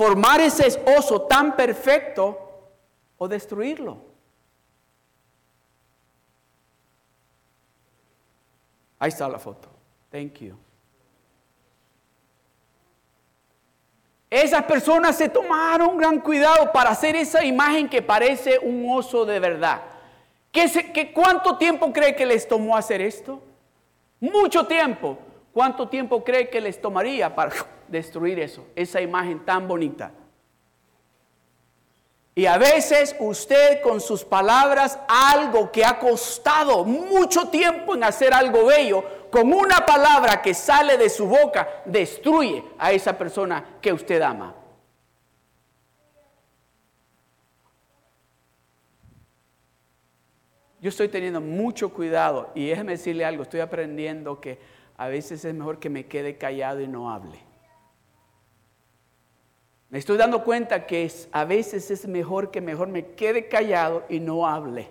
[0.00, 2.38] formar ese oso tan perfecto
[3.18, 3.98] o destruirlo.
[8.98, 9.68] Ahí está la foto.
[10.10, 10.56] Thank you.
[14.30, 19.38] Esas personas se tomaron gran cuidado para hacer esa imagen que parece un oso de
[19.38, 19.82] verdad.
[20.52, 23.42] ¿Qué, qué, ¿Cuánto tiempo cree que les tomó hacer esto?
[24.18, 25.18] Mucho tiempo.
[25.52, 27.52] ¿Cuánto tiempo cree que les tomaría para
[27.88, 30.12] destruir eso, esa imagen tan bonita?
[32.34, 38.32] Y a veces usted con sus palabras, algo que ha costado mucho tiempo en hacer
[38.32, 43.92] algo bello, con una palabra que sale de su boca, destruye a esa persona que
[43.92, 44.54] usted ama.
[50.80, 54.58] Yo estoy teniendo mucho cuidado y déjeme decirle algo, estoy aprendiendo que
[54.96, 57.38] a veces es mejor que me quede callado y no hable.
[59.90, 64.20] Me estoy dando cuenta que a veces es mejor que mejor me quede callado y
[64.20, 64.88] no hable.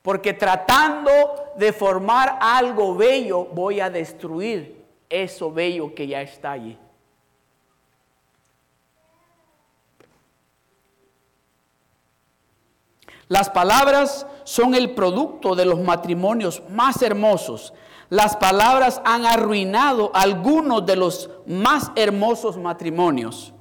[0.00, 1.10] Porque tratando
[1.56, 6.78] de formar algo bello, voy a destruir eso bello que ya está allí.
[13.28, 17.72] Las palabras son el producto de los matrimonios más hermosos
[18.08, 23.52] las palabras han arruinado algunos de los más hermosos matrimonios.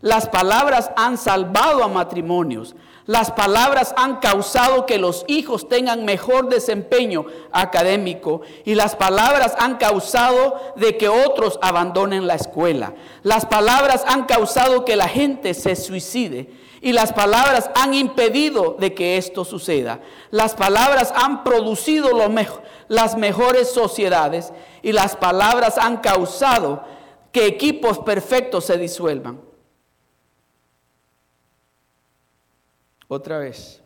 [0.00, 2.74] Las palabras han salvado a matrimonios.
[3.04, 9.76] Las palabras han causado que los hijos tengan mejor desempeño académico y las palabras han
[9.76, 12.94] causado de que otros abandonen la escuela.
[13.22, 16.48] Las palabras han causado que la gente se suicide
[16.80, 20.00] y las palabras han impedido de que esto suceda.
[20.30, 22.10] Las palabras han producido
[22.88, 24.52] las mejores sociedades
[24.82, 26.82] y las palabras han causado
[27.32, 29.40] que equipos perfectos se disuelvan.
[33.08, 33.82] Otra vez,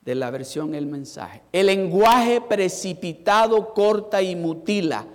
[0.00, 1.42] de la versión El mensaje.
[1.52, 5.06] El lenguaje precipitado corta y mutila,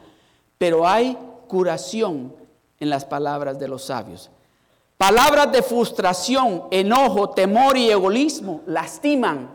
[0.58, 2.36] pero hay curación
[2.80, 4.32] en las palabras de los sabios.
[5.00, 9.50] Palabras de frustración, enojo, temor y egoísmo lastiman.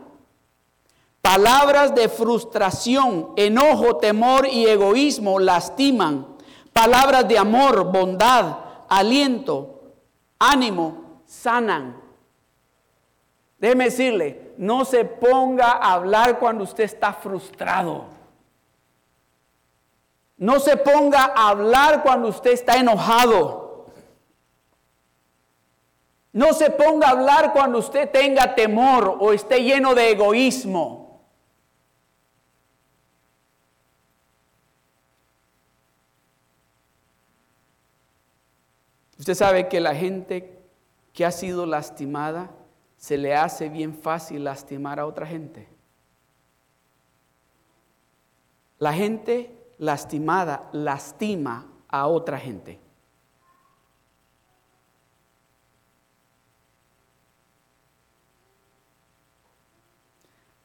[1.21, 6.25] Palabras de frustración, enojo, temor y egoísmo lastiman.
[6.73, 8.57] Palabras de amor, bondad,
[8.89, 9.83] aliento,
[10.39, 12.01] ánimo, sanan.
[13.59, 18.05] Déjeme decirle, no se ponga a hablar cuando usted está frustrado.
[20.37, 23.64] No se ponga a hablar cuando usted está enojado.
[26.35, 31.21] No se ponga a hablar cuando usted tenga temor o esté lleno de egoísmo.
[39.17, 40.59] Usted sabe que la gente
[41.13, 42.51] que ha sido lastimada
[42.97, 45.69] se le hace bien fácil lastimar a otra gente.
[48.77, 52.84] La gente lastimada lastima a otra gente.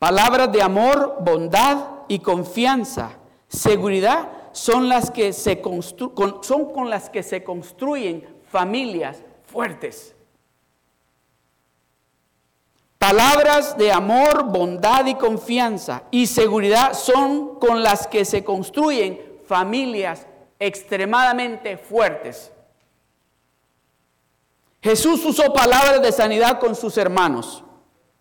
[0.01, 1.76] Palabras de amor, bondad
[2.09, 10.16] y confianza, seguridad son las que se son con las que se construyen familias fuertes.
[12.96, 20.26] Palabras de amor, bondad y confianza y seguridad son con las que se construyen familias
[20.59, 22.51] extremadamente fuertes.
[24.80, 27.64] Jesús usó palabras de sanidad con sus hermanos.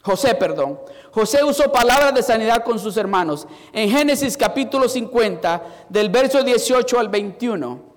[0.02, 0.80] José, perdón.
[1.12, 3.48] José usó palabras de sanidad con sus hermanos.
[3.74, 7.90] En Génesis capítulo 50, del verso 18 al 21.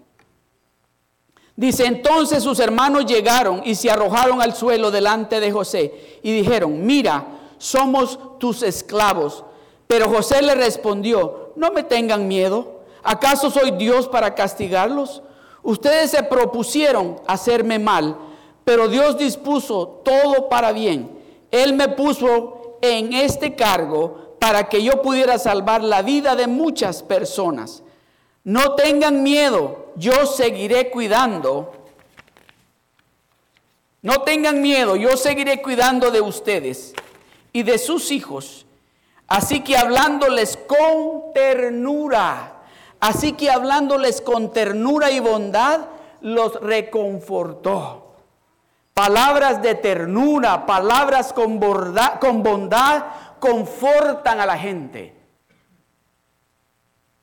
[1.55, 6.85] Dice, entonces sus hermanos llegaron y se arrojaron al suelo delante de José y dijeron,
[6.85, 7.25] mira,
[7.59, 9.45] somos tus esclavos.
[9.87, 12.81] Pero José le respondió, no me tengan miedo.
[13.05, 15.23] ¿Acaso soy Dios para castigarlos?
[15.63, 18.17] Ustedes se propusieron hacerme mal,
[18.65, 21.22] pero Dios dispuso todo para bien
[21.53, 27.03] él me puso en este cargo para que yo pudiera salvar la vida de muchas
[27.03, 27.85] personas.
[28.43, 31.75] No tengan miedo, yo seguiré cuidando.
[34.01, 36.95] No tengan miedo, yo seguiré cuidando de ustedes
[37.53, 38.67] y de sus hijos.
[39.29, 42.63] Así que hablándoles con ternura,
[42.99, 45.87] así que hablándoles con ternura y bondad,
[46.21, 48.02] los reconfortó.
[49.03, 51.59] Palabras de ternura, palabras con,
[52.21, 53.03] con bondad,
[53.41, 55.13] confortan a la gente.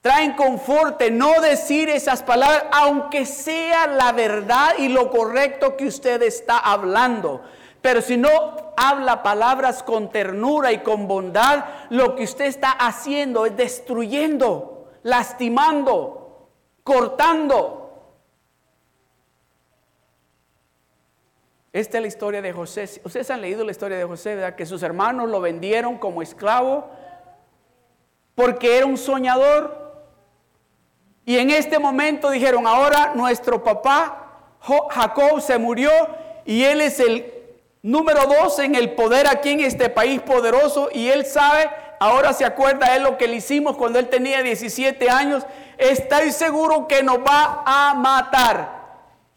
[0.02, 6.22] Traen conforte, no decir esas palabras, aunque sea la verdad y lo correcto que usted
[6.24, 7.44] está hablando.
[7.80, 8.30] Pero si no
[8.76, 16.50] habla palabras con ternura y con bondad, lo que usted está haciendo es destruyendo, lastimando,
[16.84, 17.79] cortando.
[21.72, 22.90] Esta es la historia de José.
[23.04, 24.56] Ustedes han leído la historia de José, ¿verdad?
[24.56, 26.90] Que sus hermanos lo vendieron como esclavo
[28.34, 30.04] porque era un soñador.
[31.26, 35.92] Y en este momento dijeron, ahora nuestro papá Jacob se murió
[36.44, 37.32] y él es el
[37.84, 42.46] número dos en el poder aquí en este país poderoso y él sabe, ahora se
[42.46, 45.46] acuerda de lo que le hicimos cuando él tenía 17 años,
[45.78, 48.79] estoy seguro que nos va a matar.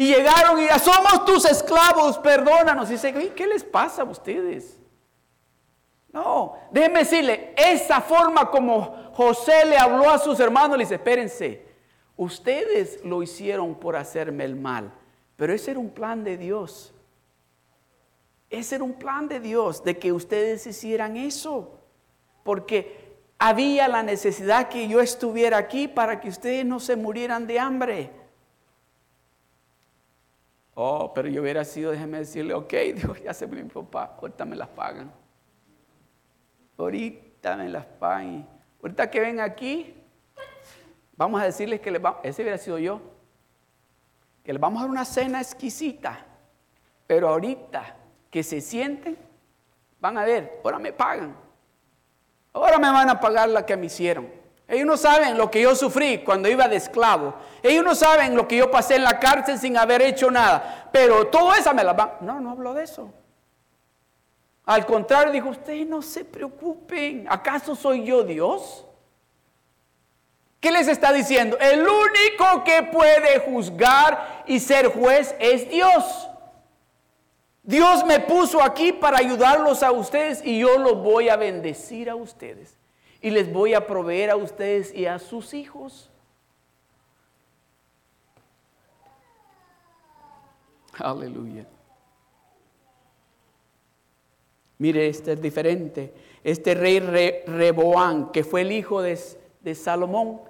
[0.02, 2.88] Y llegaron y ya somos tus esclavos, perdónanos.
[2.88, 4.76] Y dice, ¿qué les pasa a ustedes?
[6.12, 11.64] No, déjenme decirle, esa forma como José le habló a sus hermanos, le dice, espérense,
[12.16, 14.92] ustedes lo hicieron por hacerme el mal,
[15.36, 16.92] pero ese era un plan de Dios.
[18.50, 21.78] Ese era un plan de Dios, de que ustedes hicieran eso,
[22.42, 27.60] porque había la necesidad que yo estuviera aquí para que ustedes no se murieran de
[27.60, 28.21] hambre.
[30.74, 34.56] Oh, pero yo hubiera sido, déjeme decirle, ok, dijo, ya se mi papá, ahorita me
[34.56, 35.12] las pagan.
[36.78, 38.48] Ahorita me las pagan.
[38.80, 39.94] Ahorita que ven aquí,
[41.16, 43.00] vamos a decirles que les vamos, ese hubiera sido yo,
[44.42, 46.26] que les vamos a dar una cena exquisita.
[47.06, 47.96] Pero ahorita
[48.30, 49.16] que se sienten,
[50.00, 51.36] van a ver, ahora me pagan.
[52.54, 54.41] Ahora me van a pagar la que me hicieron.
[54.68, 57.34] Ellos no saben lo que yo sufrí cuando iba de esclavo.
[57.62, 60.88] Ellos no saben lo que yo pasé en la cárcel sin haber hecho nada.
[60.92, 62.12] Pero todo eso me la van.
[62.20, 63.12] No, no hablo de eso.
[64.64, 67.26] Al contrario, dijo, ustedes no se preocupen.
[67.28, 68.86] ¿Acaso soy yo Dios?
[70.60, 71.58] ¿Qué les está diciendo?
[71.58, 76.28] El único que puede juzgar y ser juez es Dios.
[77.64, 82.14] Dios me puso aquí para ayudarlos a ustedes y yo los voy a bendecir a
[82.14, 82.76] ustedes.
[83.22, 86.10] Y les voy a proveer a ustedes y a sus hijos.
[90.98, 91.66] Aleluya.
[94.78, 96.12] Mire, este es diferente.
[96.42, 99.16] Este rey Reboán, que fue el hijo de,
[99.60, 100.40] de Salomón,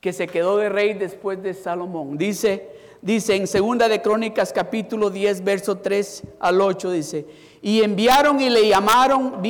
[0.00, 2.16] que se quedó de rey después de Salomón.
[2.16, 2.70] Dice,
[3.02, 7.26] dice en segunda de Crónicas capítulo 10 verso 3 al 8 dice,
[7.60, 9.42] "Y enviaron y le llamaron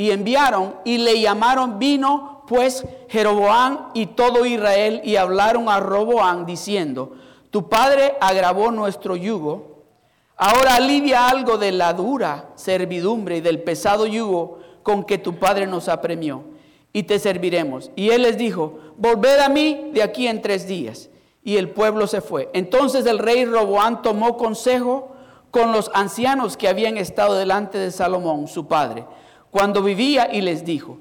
[0.00, 6.46] y enviaron y le llamaron vino pues Jeroboam y todo Israel y hablaron a Roboán
[6.46, 7.12] diciendo,
[7.50, 9.82] tu padre agravó nuestro yugo,
[10.38, 15.66] ahora alivia algo de la dura servidumbre y del pesado yugo con que tu padre
[15.66, 16.44] nos apremió
[16.94, 17.90] y te serviremos.
[17.94, 21.10] Y él les dijo, volved a mí de aquí en tres días.
[21.44, 22.48] Y el pueblo se fue.
[22.54, 25.14] Entonces el rey Roboán tomó consejo
[25.50, 29.04] con los ancianos que habían estado delante de Salomón, su padre,
[29.50, 30.98] cuando vivía y les dijo,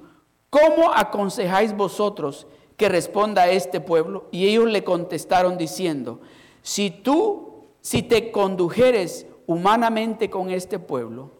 [0.49, 2.47] ¿cómo aconsejáis vosotros
[2.77, 4.27] que responda a este pueblo?
[4.31, 6.21] Y ellos le contestaron diciendo,
[6.61, 11.31] si tú, si te condujeres humanamente con este pueblo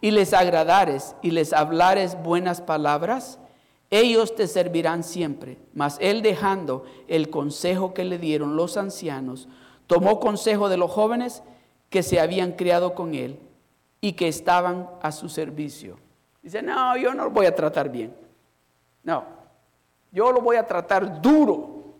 [0.00, 3.38] y les agradares y les hablares buenas palabras,
[3.90, 5.58] ellos te servirán siempre.
[5.74, 9.48] Mas él dejando el consejo que le dieron los ancianos,
[9.86, 11.42] tomó consejo de los jóvenes
[11.90, 13.38] que se habían criado con él
[14.00, 15.98] y que estaban a su servicio.
[16.42, 18.14] Dice, no, yo no lo voy a tratar bien.
[19.04, 19.24] No,
[20.10, 21.94] yo lo voy a tratar duro.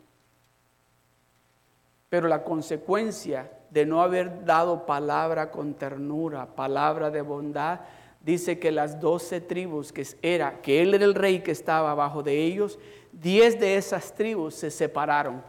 [2.09, 7.80] Pero la consecuencia de no haber dado palabra con ternura, palabra de bondad,
[8.20, 12.22] dice que las doce tribus que era, que él era el rey que estaba abajo
[12.22, 12.78] de ellos,
[13.12, 15.43] diez de esas tribus se separaron.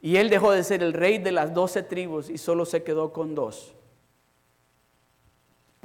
[0.00, 3.12] Y él dejó de ser el rey de las doce tribus y solo se quedó
[3.12, 3.74] con dos.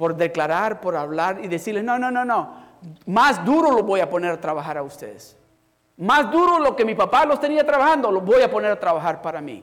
[0.02, 2.56] Por declarar, por hablar y decirles, no, no, no, no,
[3.06, 5.36] más duro lo voy a poner a trabajar a ustedes.
[5.96, 9.22] Más duro lo que mi papá los tenía trabajando, lo voy a poner a trabajar
[9.22, 9.62] para mí.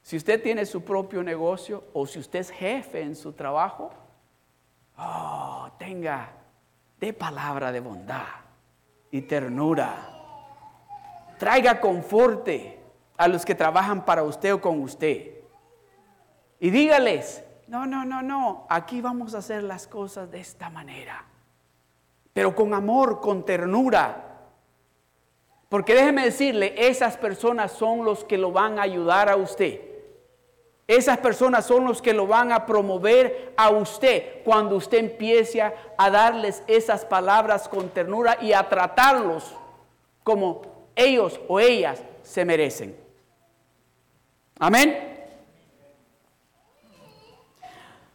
[0.00, 3.90] Si usted tiene su propio negocio o si usted es jefe en su trabajo,
[4.96, 6.30] oh, tenga
[7.00, 8.28] de palabra de bondad
[9.10, 9.96] y ternura.
[11.36, 12.78] Traiga conforte
[13.16, 15.39] a los que trabajan para usted o con usted.
[16.60, 21.24] Y dígales, no, no, no, no, aquí vamos a hacer las cosas de esta manera.
[22.34, 24.26] Pero con amor, con ternura.
[25.70, 29.80] Porque déjeme decirle, esas personas son los que lo van a ayudar a usted.
[30.86, 36.10] Esas personas son los que lo van a promover a usted cuando usted empiece a
[36.10, 39.54] darles esas palabras con ternura y a tratarlos
[40.24, 40.62] como
[40.96, 42.96] ellos o ellas se merecen.
[44.58, 45.19] Amén.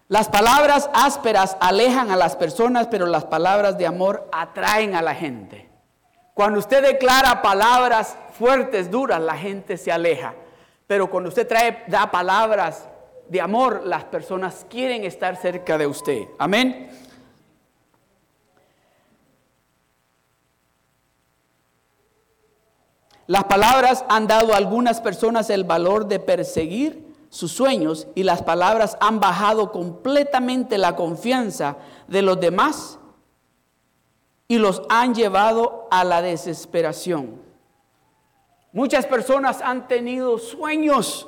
[0.07, 5.15] Las palabras ásperas alejan a las personas, pero las palabras de amor atraen a la
[5.15, 5.67] gente.
[6.35, 10.35] Cuando usted declara palabras fuertes, duras, la gente se aleja.
[10.85, 12.87] Pero cuando usted trae, da palabras
[13.29, 16.27] de amor, las personas quieren estar cerca de usted.
[16.37, 16.91] Amén.
[23.25, 27.04] Las palabras han dado a algunas personas el valor de perseguir
[27.35, 31.75] sus sueños y las palabras han bajado completamente la confianza
[32.07, 32.97] de los demás
[34.47, 37.41] y los han llevado a la desesperación.
[38.71, 41.27] Muchas personas han tenido sueños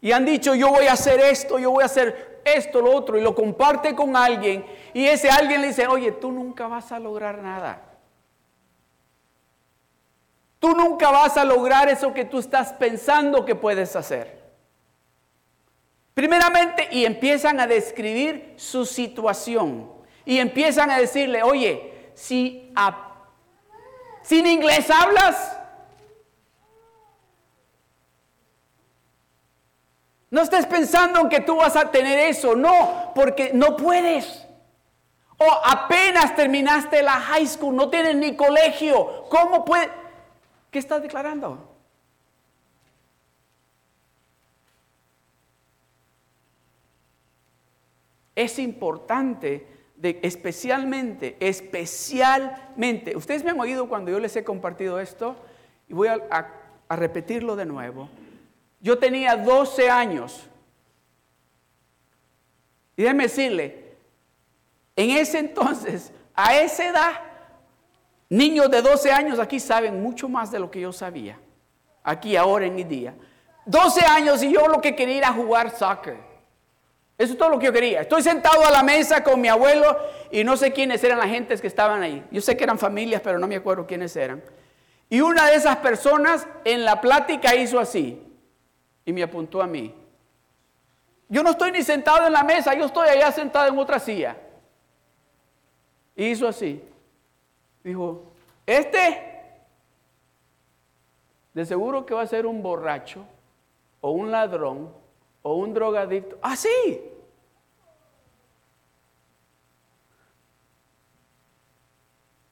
[0.00, 3.16] y han dicho, yo voy a hacer esto, yo voy a hacer esto, lo otro,
[3.16, 6.98] y lo comparte con alguien, y ese alguien le dice, oye, tú nunca vas a
[6.98, 7.82] lograr nada.
[10.58, 14.45] Tú nunca vas a lograr eso que tú estás pensando que puedes hacer.
[16.16, 19.92] Primeramente, y empiezan a describir su situación,
[20.24, 22.72] y empiezan a decirle, oye, si
[24.22, 25.58] sin inglés hablas,
[30.30, 34.46] No estés pensando en que tú vas a tener eso, no, porque no puedes.
[35.38, 39.26] O apenas terminaste la high school, no tienes ni colegio.
[39.28, 39.88] ¿Cómo puede?
[40.70, 41.75] ¿Qué estás declarando?
[48.36, 49.66] Es importante,
[50.00, 55.34] especialmente, especialmente, ustedes me han oído cuando yo les he compartido esto,
[55.88, 56.20] y voy a,
[56.88, 58.08] a repetirlo de nuevo.
[58.80, 60.48] Yo tenía 12 años.
[62.96, 63.96] Y déjeme decirle,
[64.94, 67.12] en ese entonces, a esa edad,
[68.28, 71.38] niños de 12 años aquí saben mucho más de lo que yo sabía.
[72.02, 73.14] Aquí, ahora, en mi día.
[73.64, 76.25] 12 años y yo lo que quería era jugar soccer.
[77.18, 78.02] Eso es todo lo que yo quería.
[78.02, 79.96] Estoy sentado a la mesa con mi abuelo
[80.30, 82.24] y no sé quiénes eran las gentes que estaban ahí.
[82.30, 84.42] Yo sé que eran familias, pero no me acuerdo quiénes eran.
[85.08, 88.22] Y una de esas personas en la plática hizo así
[89.04, 89.94] y me apuntó a mí.
[91.28, 94.36] Yo no estoy ni sentado en la mesa, yo estoy allá sentado en otra silla.
[96.14, 96.82] Y hizo así.
[97.82, 98.32] Dijo,
[98.66, 99.22] este
[101.54, 103.24] de seguro que va a ser un borracho
[104.02, 104.90] o un ladrón
[105.46, 106.36] o un drogadicto.
[106.42, 106.68] Así.
[106.68, 107.12] Ah,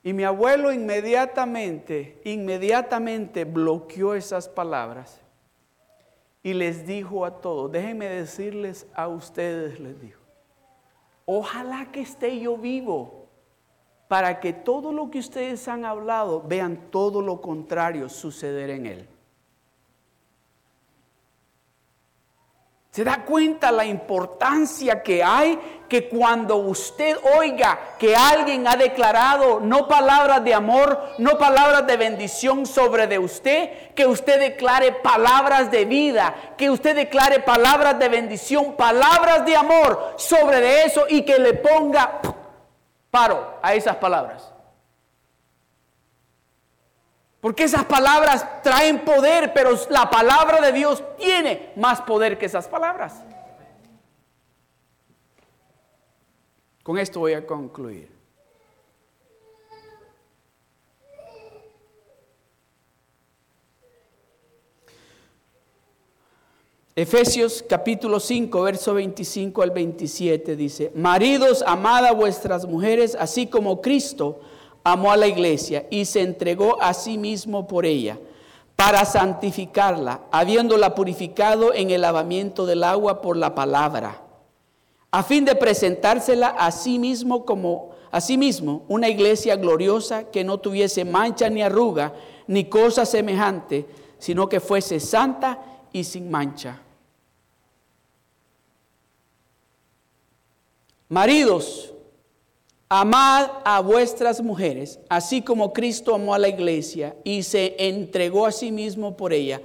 [0.05, 5.21] y mi abuelo inmediatamente, inmediatamente bloqueó esas palabras
[6.41, 10.21] y les dijo a todos, déjenme decirles a ustedes, les dijo,
[11.25, 13.27] ojalá que esté yo vivo
[14.07, 19.14] para que todo lo que ustedes han hablado vean todo lo contrario suceder en él.
[22.95, 29.59] ¿Se da cuenta la importancia que hay que cuando usted oiga que alguien ha declarado
[29.59, 35.73] no palabras de amor, no palabras de bendición sobre de usted, que usted declare palabras
[35.73, 41.23] de vida, que usted declare palabras de bendición, palabras de amor sobre de eso y
[41.23, 42.21] que le ponga
[43.11, 44.54] paro a esas palabras?
[47.45, 52.67] Porque esas palabras traen poder, pero la palabra de Dios tiene más poder que esas
[52.67, 53.21] palabras.
[56.83, 58.09] Con esto voy a concluir.
[66.97, 73.83] Efesios capítulo 5, verso 25 al 27 dice, Maridos, amad a vuestras mujeres, así como
[73.83, 74.41] Cristo
[74.85, 78.19] amó a la iglesia y se entregó a sí mismo por ella,
[78.77, 84.21] para santificarla, habiéndola purificado en el lavamiento del agua por la palabra,
[85.11, 90.45] a fin de presentársela a sí mismo como a sí mismo una iglesia gloriosa que
[90.45, 92.13] no tuviese mancha ni arruga
[92.47, 93.87] ni cosa semejante,
[94.19, 95.59] sino que fuese santa
[95.93, 96.81] y sin mancha.
[101.09, 101.94] Maridos,
[102.97, 108.53] Amad a vuestras mujeres, así como Cristo amó a la iglesia y se entregó a
[108.53, 109.61] sí mismo por ella,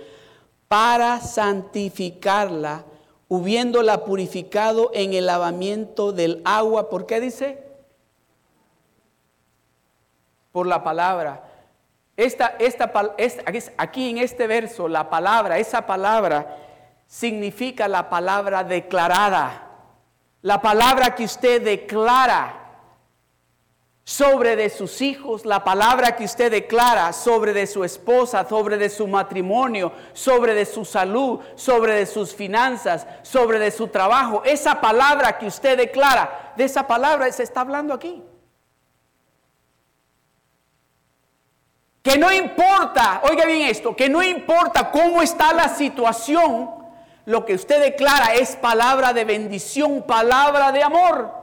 [0.68, 2.86] para santificarla,
[3.28, 6.90] hubiéndola purificado en el lavamiento del agua.
[6.90, 7.64] ¿Por qué dice?
[10.52, 11.44] Por la palabra.
[12.18, 12.92] Esta, esta,
[13.78, 16.58] aquí en este verso, la palabra, esa palabra
[17.06, 19.68] significa la palabra declarada.
[20.42, 22.59] La palabra que usted declara
[24.10, 28.90] sobre de sus hijos, la palabra que usted declara sobre de su esposa, sobre de
[28.90, 34.42] su matrimonio, sobre de su salud, sobre de sus finanzas, sobre de su trabajo.
[34.44, 38.24] Esa palabra que usted declara, de esa palabra se está hablando aquí.
[42.02, 46.72] Que no importa, oiga bien esto, que no importa cómo está la situación,
[47.26, 51.39] lo que usted declara es palabra de bendición, palabra de amor.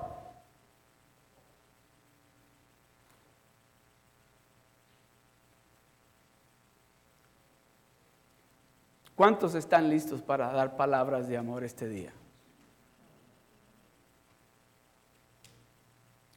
[9.16, 12.12] ¿Cuántos están listos para dar palabras de amor este día?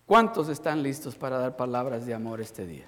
[0.06, 2.88] ¿Cuántos están listos para dar palabras de amor este día?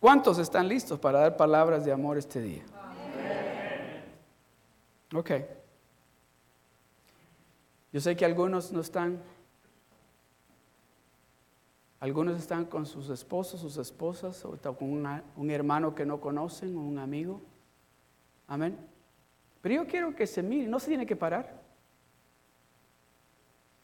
[0.00, 2.64] ¿Cuántos están listos para dar palabras de amor este día?
[5.14, 5.30] Ok.
[7.92, 9.22] Yo sé que algunos no están
[12.00, 16.80] algunos están con sus esposos, sus esposas, o con un hermano que no conocen o
[16.80, 17.40] un amigo.
[18.46, 18.78] Amén.
[19.60, 21.60] Pero yo quiero que se mire, no se tiene que parar.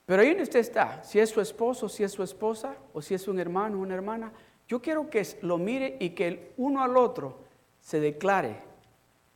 [0.06, 3.14] Pero ahí donde usted está, si es su esposo, si es su esposa, o si
[3.14, 4.32] es un hermano una hermana,
[4.68, 7.38] yo quiero que lo mire y que el uno al otro
[7.80, 8.62] se declare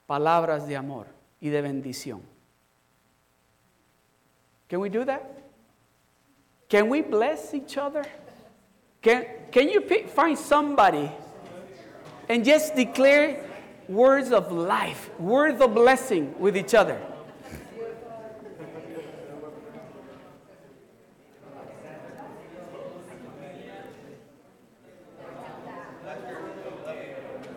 [0.07, 1.07] palabras de amor
[1.41, 2.23] y de bendición.
[4.69, 5.23] Can we do that?
[6.69, 8.07] Can we bless each other?
[9.09, 11.11] Can, can you pick, find somebody
[12.29, 13.43] and just declare
[13.89, 17.01] words of life, words of blessing with each other?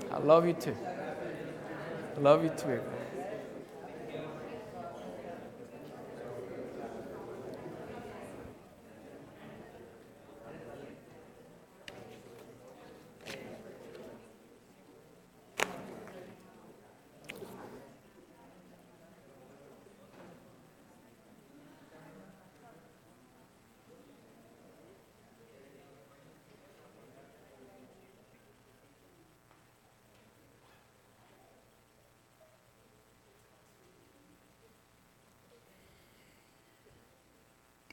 [0.10, 0.78] I love you too.
[2.16, 2.80] I love you too.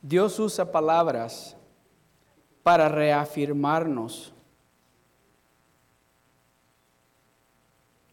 [0.09, 1.55] Dios usa palabras
[2.63, 4.33] para reafirmarnos.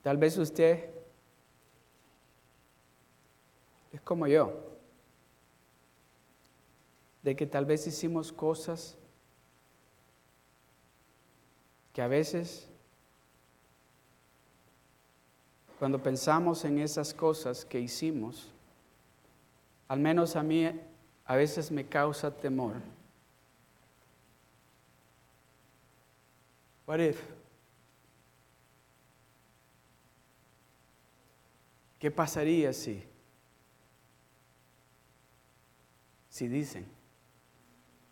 [0.04, 0.90] Tal vez usted
[3.94, 4.52] es como yo,
[7.24, 8.98] de que tal vez hicimos cosas
[11.94, 12.68] que a veces,
[15.80, 18.52] cuando pensamos en esas cosas que hicimos,
[19.88, 20.70] al menos a mí
[21.26, 22.76] a veces me causa temor.
[26.86, 27.20] What if?
[32.00, 33.04] ¿Qué pasaría si?
[36.30, 36.86] Si dicen,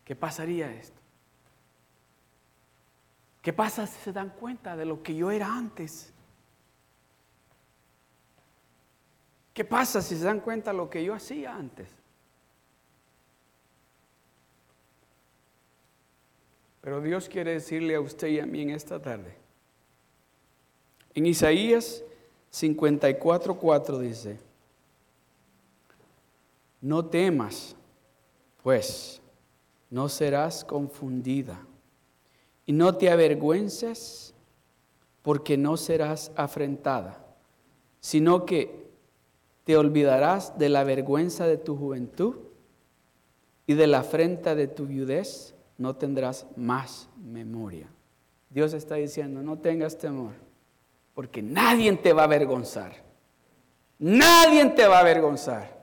[0.05, 0.99] ¿qué pasaría esto?
[3.41, 6.11] ¿Qué pasa si se dan cuenta de lo que yo era antes?
[9.53, 12.02] ¿Qué pasa si se dan cuenta de lo que yo hacía antes?
[16.83, 19.33] Pero Dios quiere decirle a usted y a mí en esta tarde.
[21.13, 22.03] En Isaías
[22.51, 24.37] 54:4 dice,
[26.81, 27.77] no temas,
[28.61, 29.21] pues
[29.89, 31.65] no serás confundida,
[32.65, 34.33] y no te avergüences,
[35.21, 37.25] porque no serás afrentada,
[38.01, 38.89] sino que
[39.63, 42.35] te olvidarás de la vergüenza de tu juventud
[43.67, 47.87] y de la afrenta de tu viudez no tendrás más memoria.
[48.49, 50.33] Dios está diciendo, no tengas temor,
[51.13, 53.03] porque nadie te va a avergonzar.
[53.99, 55.81] Nadie te va a avergonzar.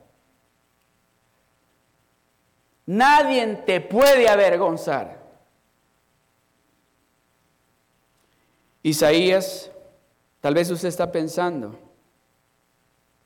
[2.86, 5.20] Nadie te puede avergonzar.
[8.82, 9.70] Isaías,
[10.40, 11.78] tal vez usted está pensando,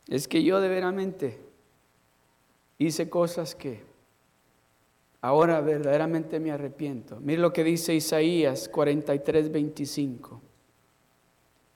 [0.09, 1.41] es que yo de veramente
[2.79, 3.83] hice cosas que
[5.25, 7.19] Ahora verdaderamente me arrepiento.
[7.19, 10.43] Mire lo que dice Isaías 43, 25.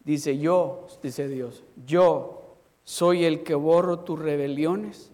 [0.04, 5.10] Dice, yo, dice Dios, yo soy el que borro tus rebeliones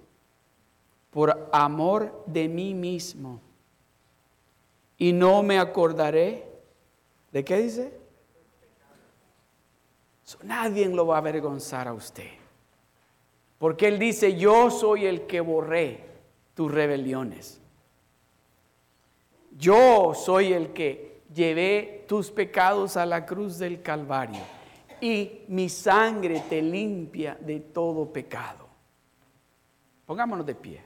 [1.12, 3.41] por amor de mí mismo.
[4.99, 6.45] Y no me acordaré.
[7.30, 7.97] ¿De qué dice?
[10.43, 12.30] nadie lo va a avergonzar a usted.
[13.59, 16.05] Porque Él dice, yo soy el que borré
[16.57, 17.61] tus rebeliones.
[19.57, 24.40] Yo soy el que llevé tus pecados a la cruz del Calvario
[25.00, 28.66] y mi sangre te limpia de todo pecado.
[30.07, 30.82] Pongámonos de pie.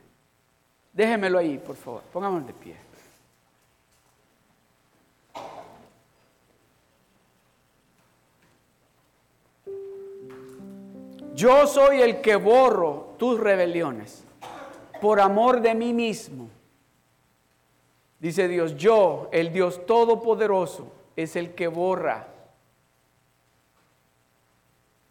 [0.93, 2.03] Déjemelo ahí, por favor.
[2.13, 2.77] Pongámonos de pie.
[11.35, 14.25] Yo soy el que borro tus rebeliones
[15.01, 16.51] por amor de mí mismo
[18.21, 22.27] Dice Dios, yo, el Dios Todopoderoso, es el que borra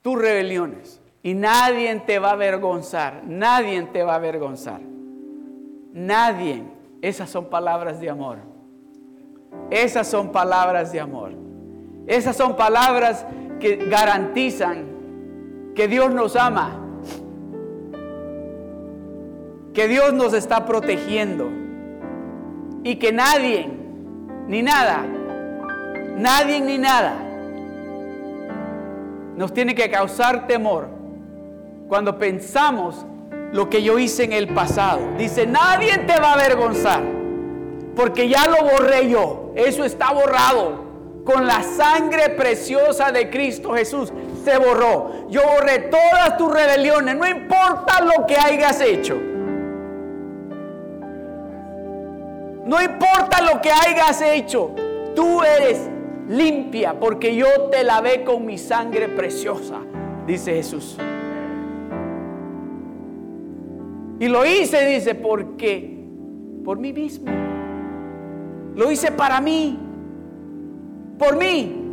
[0.01, 1.01] tus rebeliones.
[1.23, 4.81] Y nadie te va a avergonzar, nadie te va a avergonzar.
[5.93, 6.63] Nadie.
[7.01, 8.37] Esas son palabras de amor.
[9.69, 11.31] Esas son palabras de amor.
[12.07, 13.25] Esas son palabras
[13.59, 14.85] que garantizan
[15.75, 16.79] que Dios nos ama.
[19.73, 21.49] Que Dios nos está protegiendo
[22.83, 23.69] y que nadie,
[24.47, 25.05] ni nada,
[26.17, 27.15] nadie ni nada,
[29.35, 30.87] nos tiene que causar temor
[31.87, 33.05] cuando pensamos
[33.51, 34.99] lo que yo hice en el pasado.
[35.17, 37.01] Dice, nadie te va a avergonzar,
[37.95, 40.85] porque ya lo borré yo, eso está borrado.
[41.23, 44.13] Con la sangre preciosa de Cristo Jesús
[44.45, 45.27] se borró.
[45.29, 49.17] Yo borré todas tus rebeliones, no importa lo que hayas hecho.
[52.67, 54.71] No importa lo que hayas hecho,
[55.15, 55.89] tú eres
[56.27, 59.79] limpia porque yo te lavé con mi sangre preciosa,
[60.27, 60.97] dice Jesús.
[64.19, 66.05] Y lo hice, dice, porque
[66.65, 67.31] por mí mismo.
[68.75, 69.79] Lo hice para mí,
[71.17, 71.83] por mí.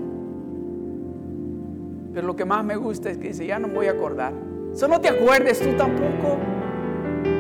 [2.12, 4.33] Pero lo que más me gusta es que dice, ya no me voy a acordar.
[4.72, 6.37] Solo te acuerdes tú tampoco.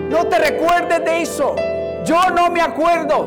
[0.08, 1.56] No te recuerdes de eso.
[2.04, 3.26] Yo no me acuerdo.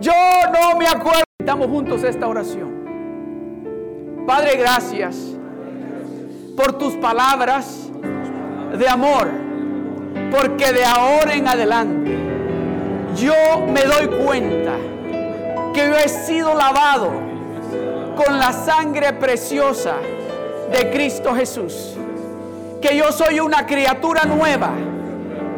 [0.00, 0.12] Yo
[0.52, 1.24] no me acuerdo.
[1.38, 2.74] Estamos juntos esta oración.
[4.26, 5.16] Padre, gracias
[6.56, 7.88] por tus palabras
[8.76, 9.28] de amor.
[10.30, 12.18] Porque de ahora en adelante
[13.16, 13.32] yo
[13.66, 14.76] me doy cuenta
[15.72, 17.10] que yo he sido lavado
[18.14, 19.96] con la sangre preciosa
[20.70, 21.94] de Cristo Jesús.
[22.82, 24.72] Que yo soy una criatura nueva.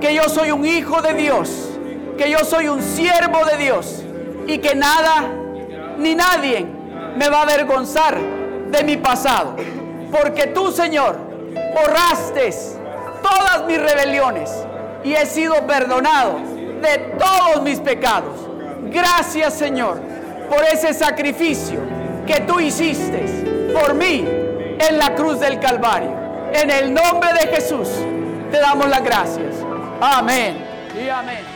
[0.01, 1.71] Que yo soy un hijo de Dios.
[2.17, 4.03] Que yo soy un siervo de Dios.
[4.47, 5.25] Y que nada
[5.99, 6.67] ni nadie
[7.17, 8.17] me va a avergonzar
[8.71, 9.57] de mi pasado.
[10.11, 11.17] Porque tú, Señor,
[11.75, 12.51] borraste
[13.23, 14.51] todas mis rebeliones
[15.05, 16.39] y he sido perdonado
[16.83, 18.35] de todos mis pecados.
[18.91, 19.99] Gracias, Señor,
[20.49, 21.81] por ese sacrificio
[22.27, 24.25] que tú hiciste por mí
[24.79, 26.11] en la cruz del Calvario.
[26.53, 27.89] En el nombre de Jesús
[28.51, 29.46] te damos las gracias.
[30.01, 31.56] Amén y amén.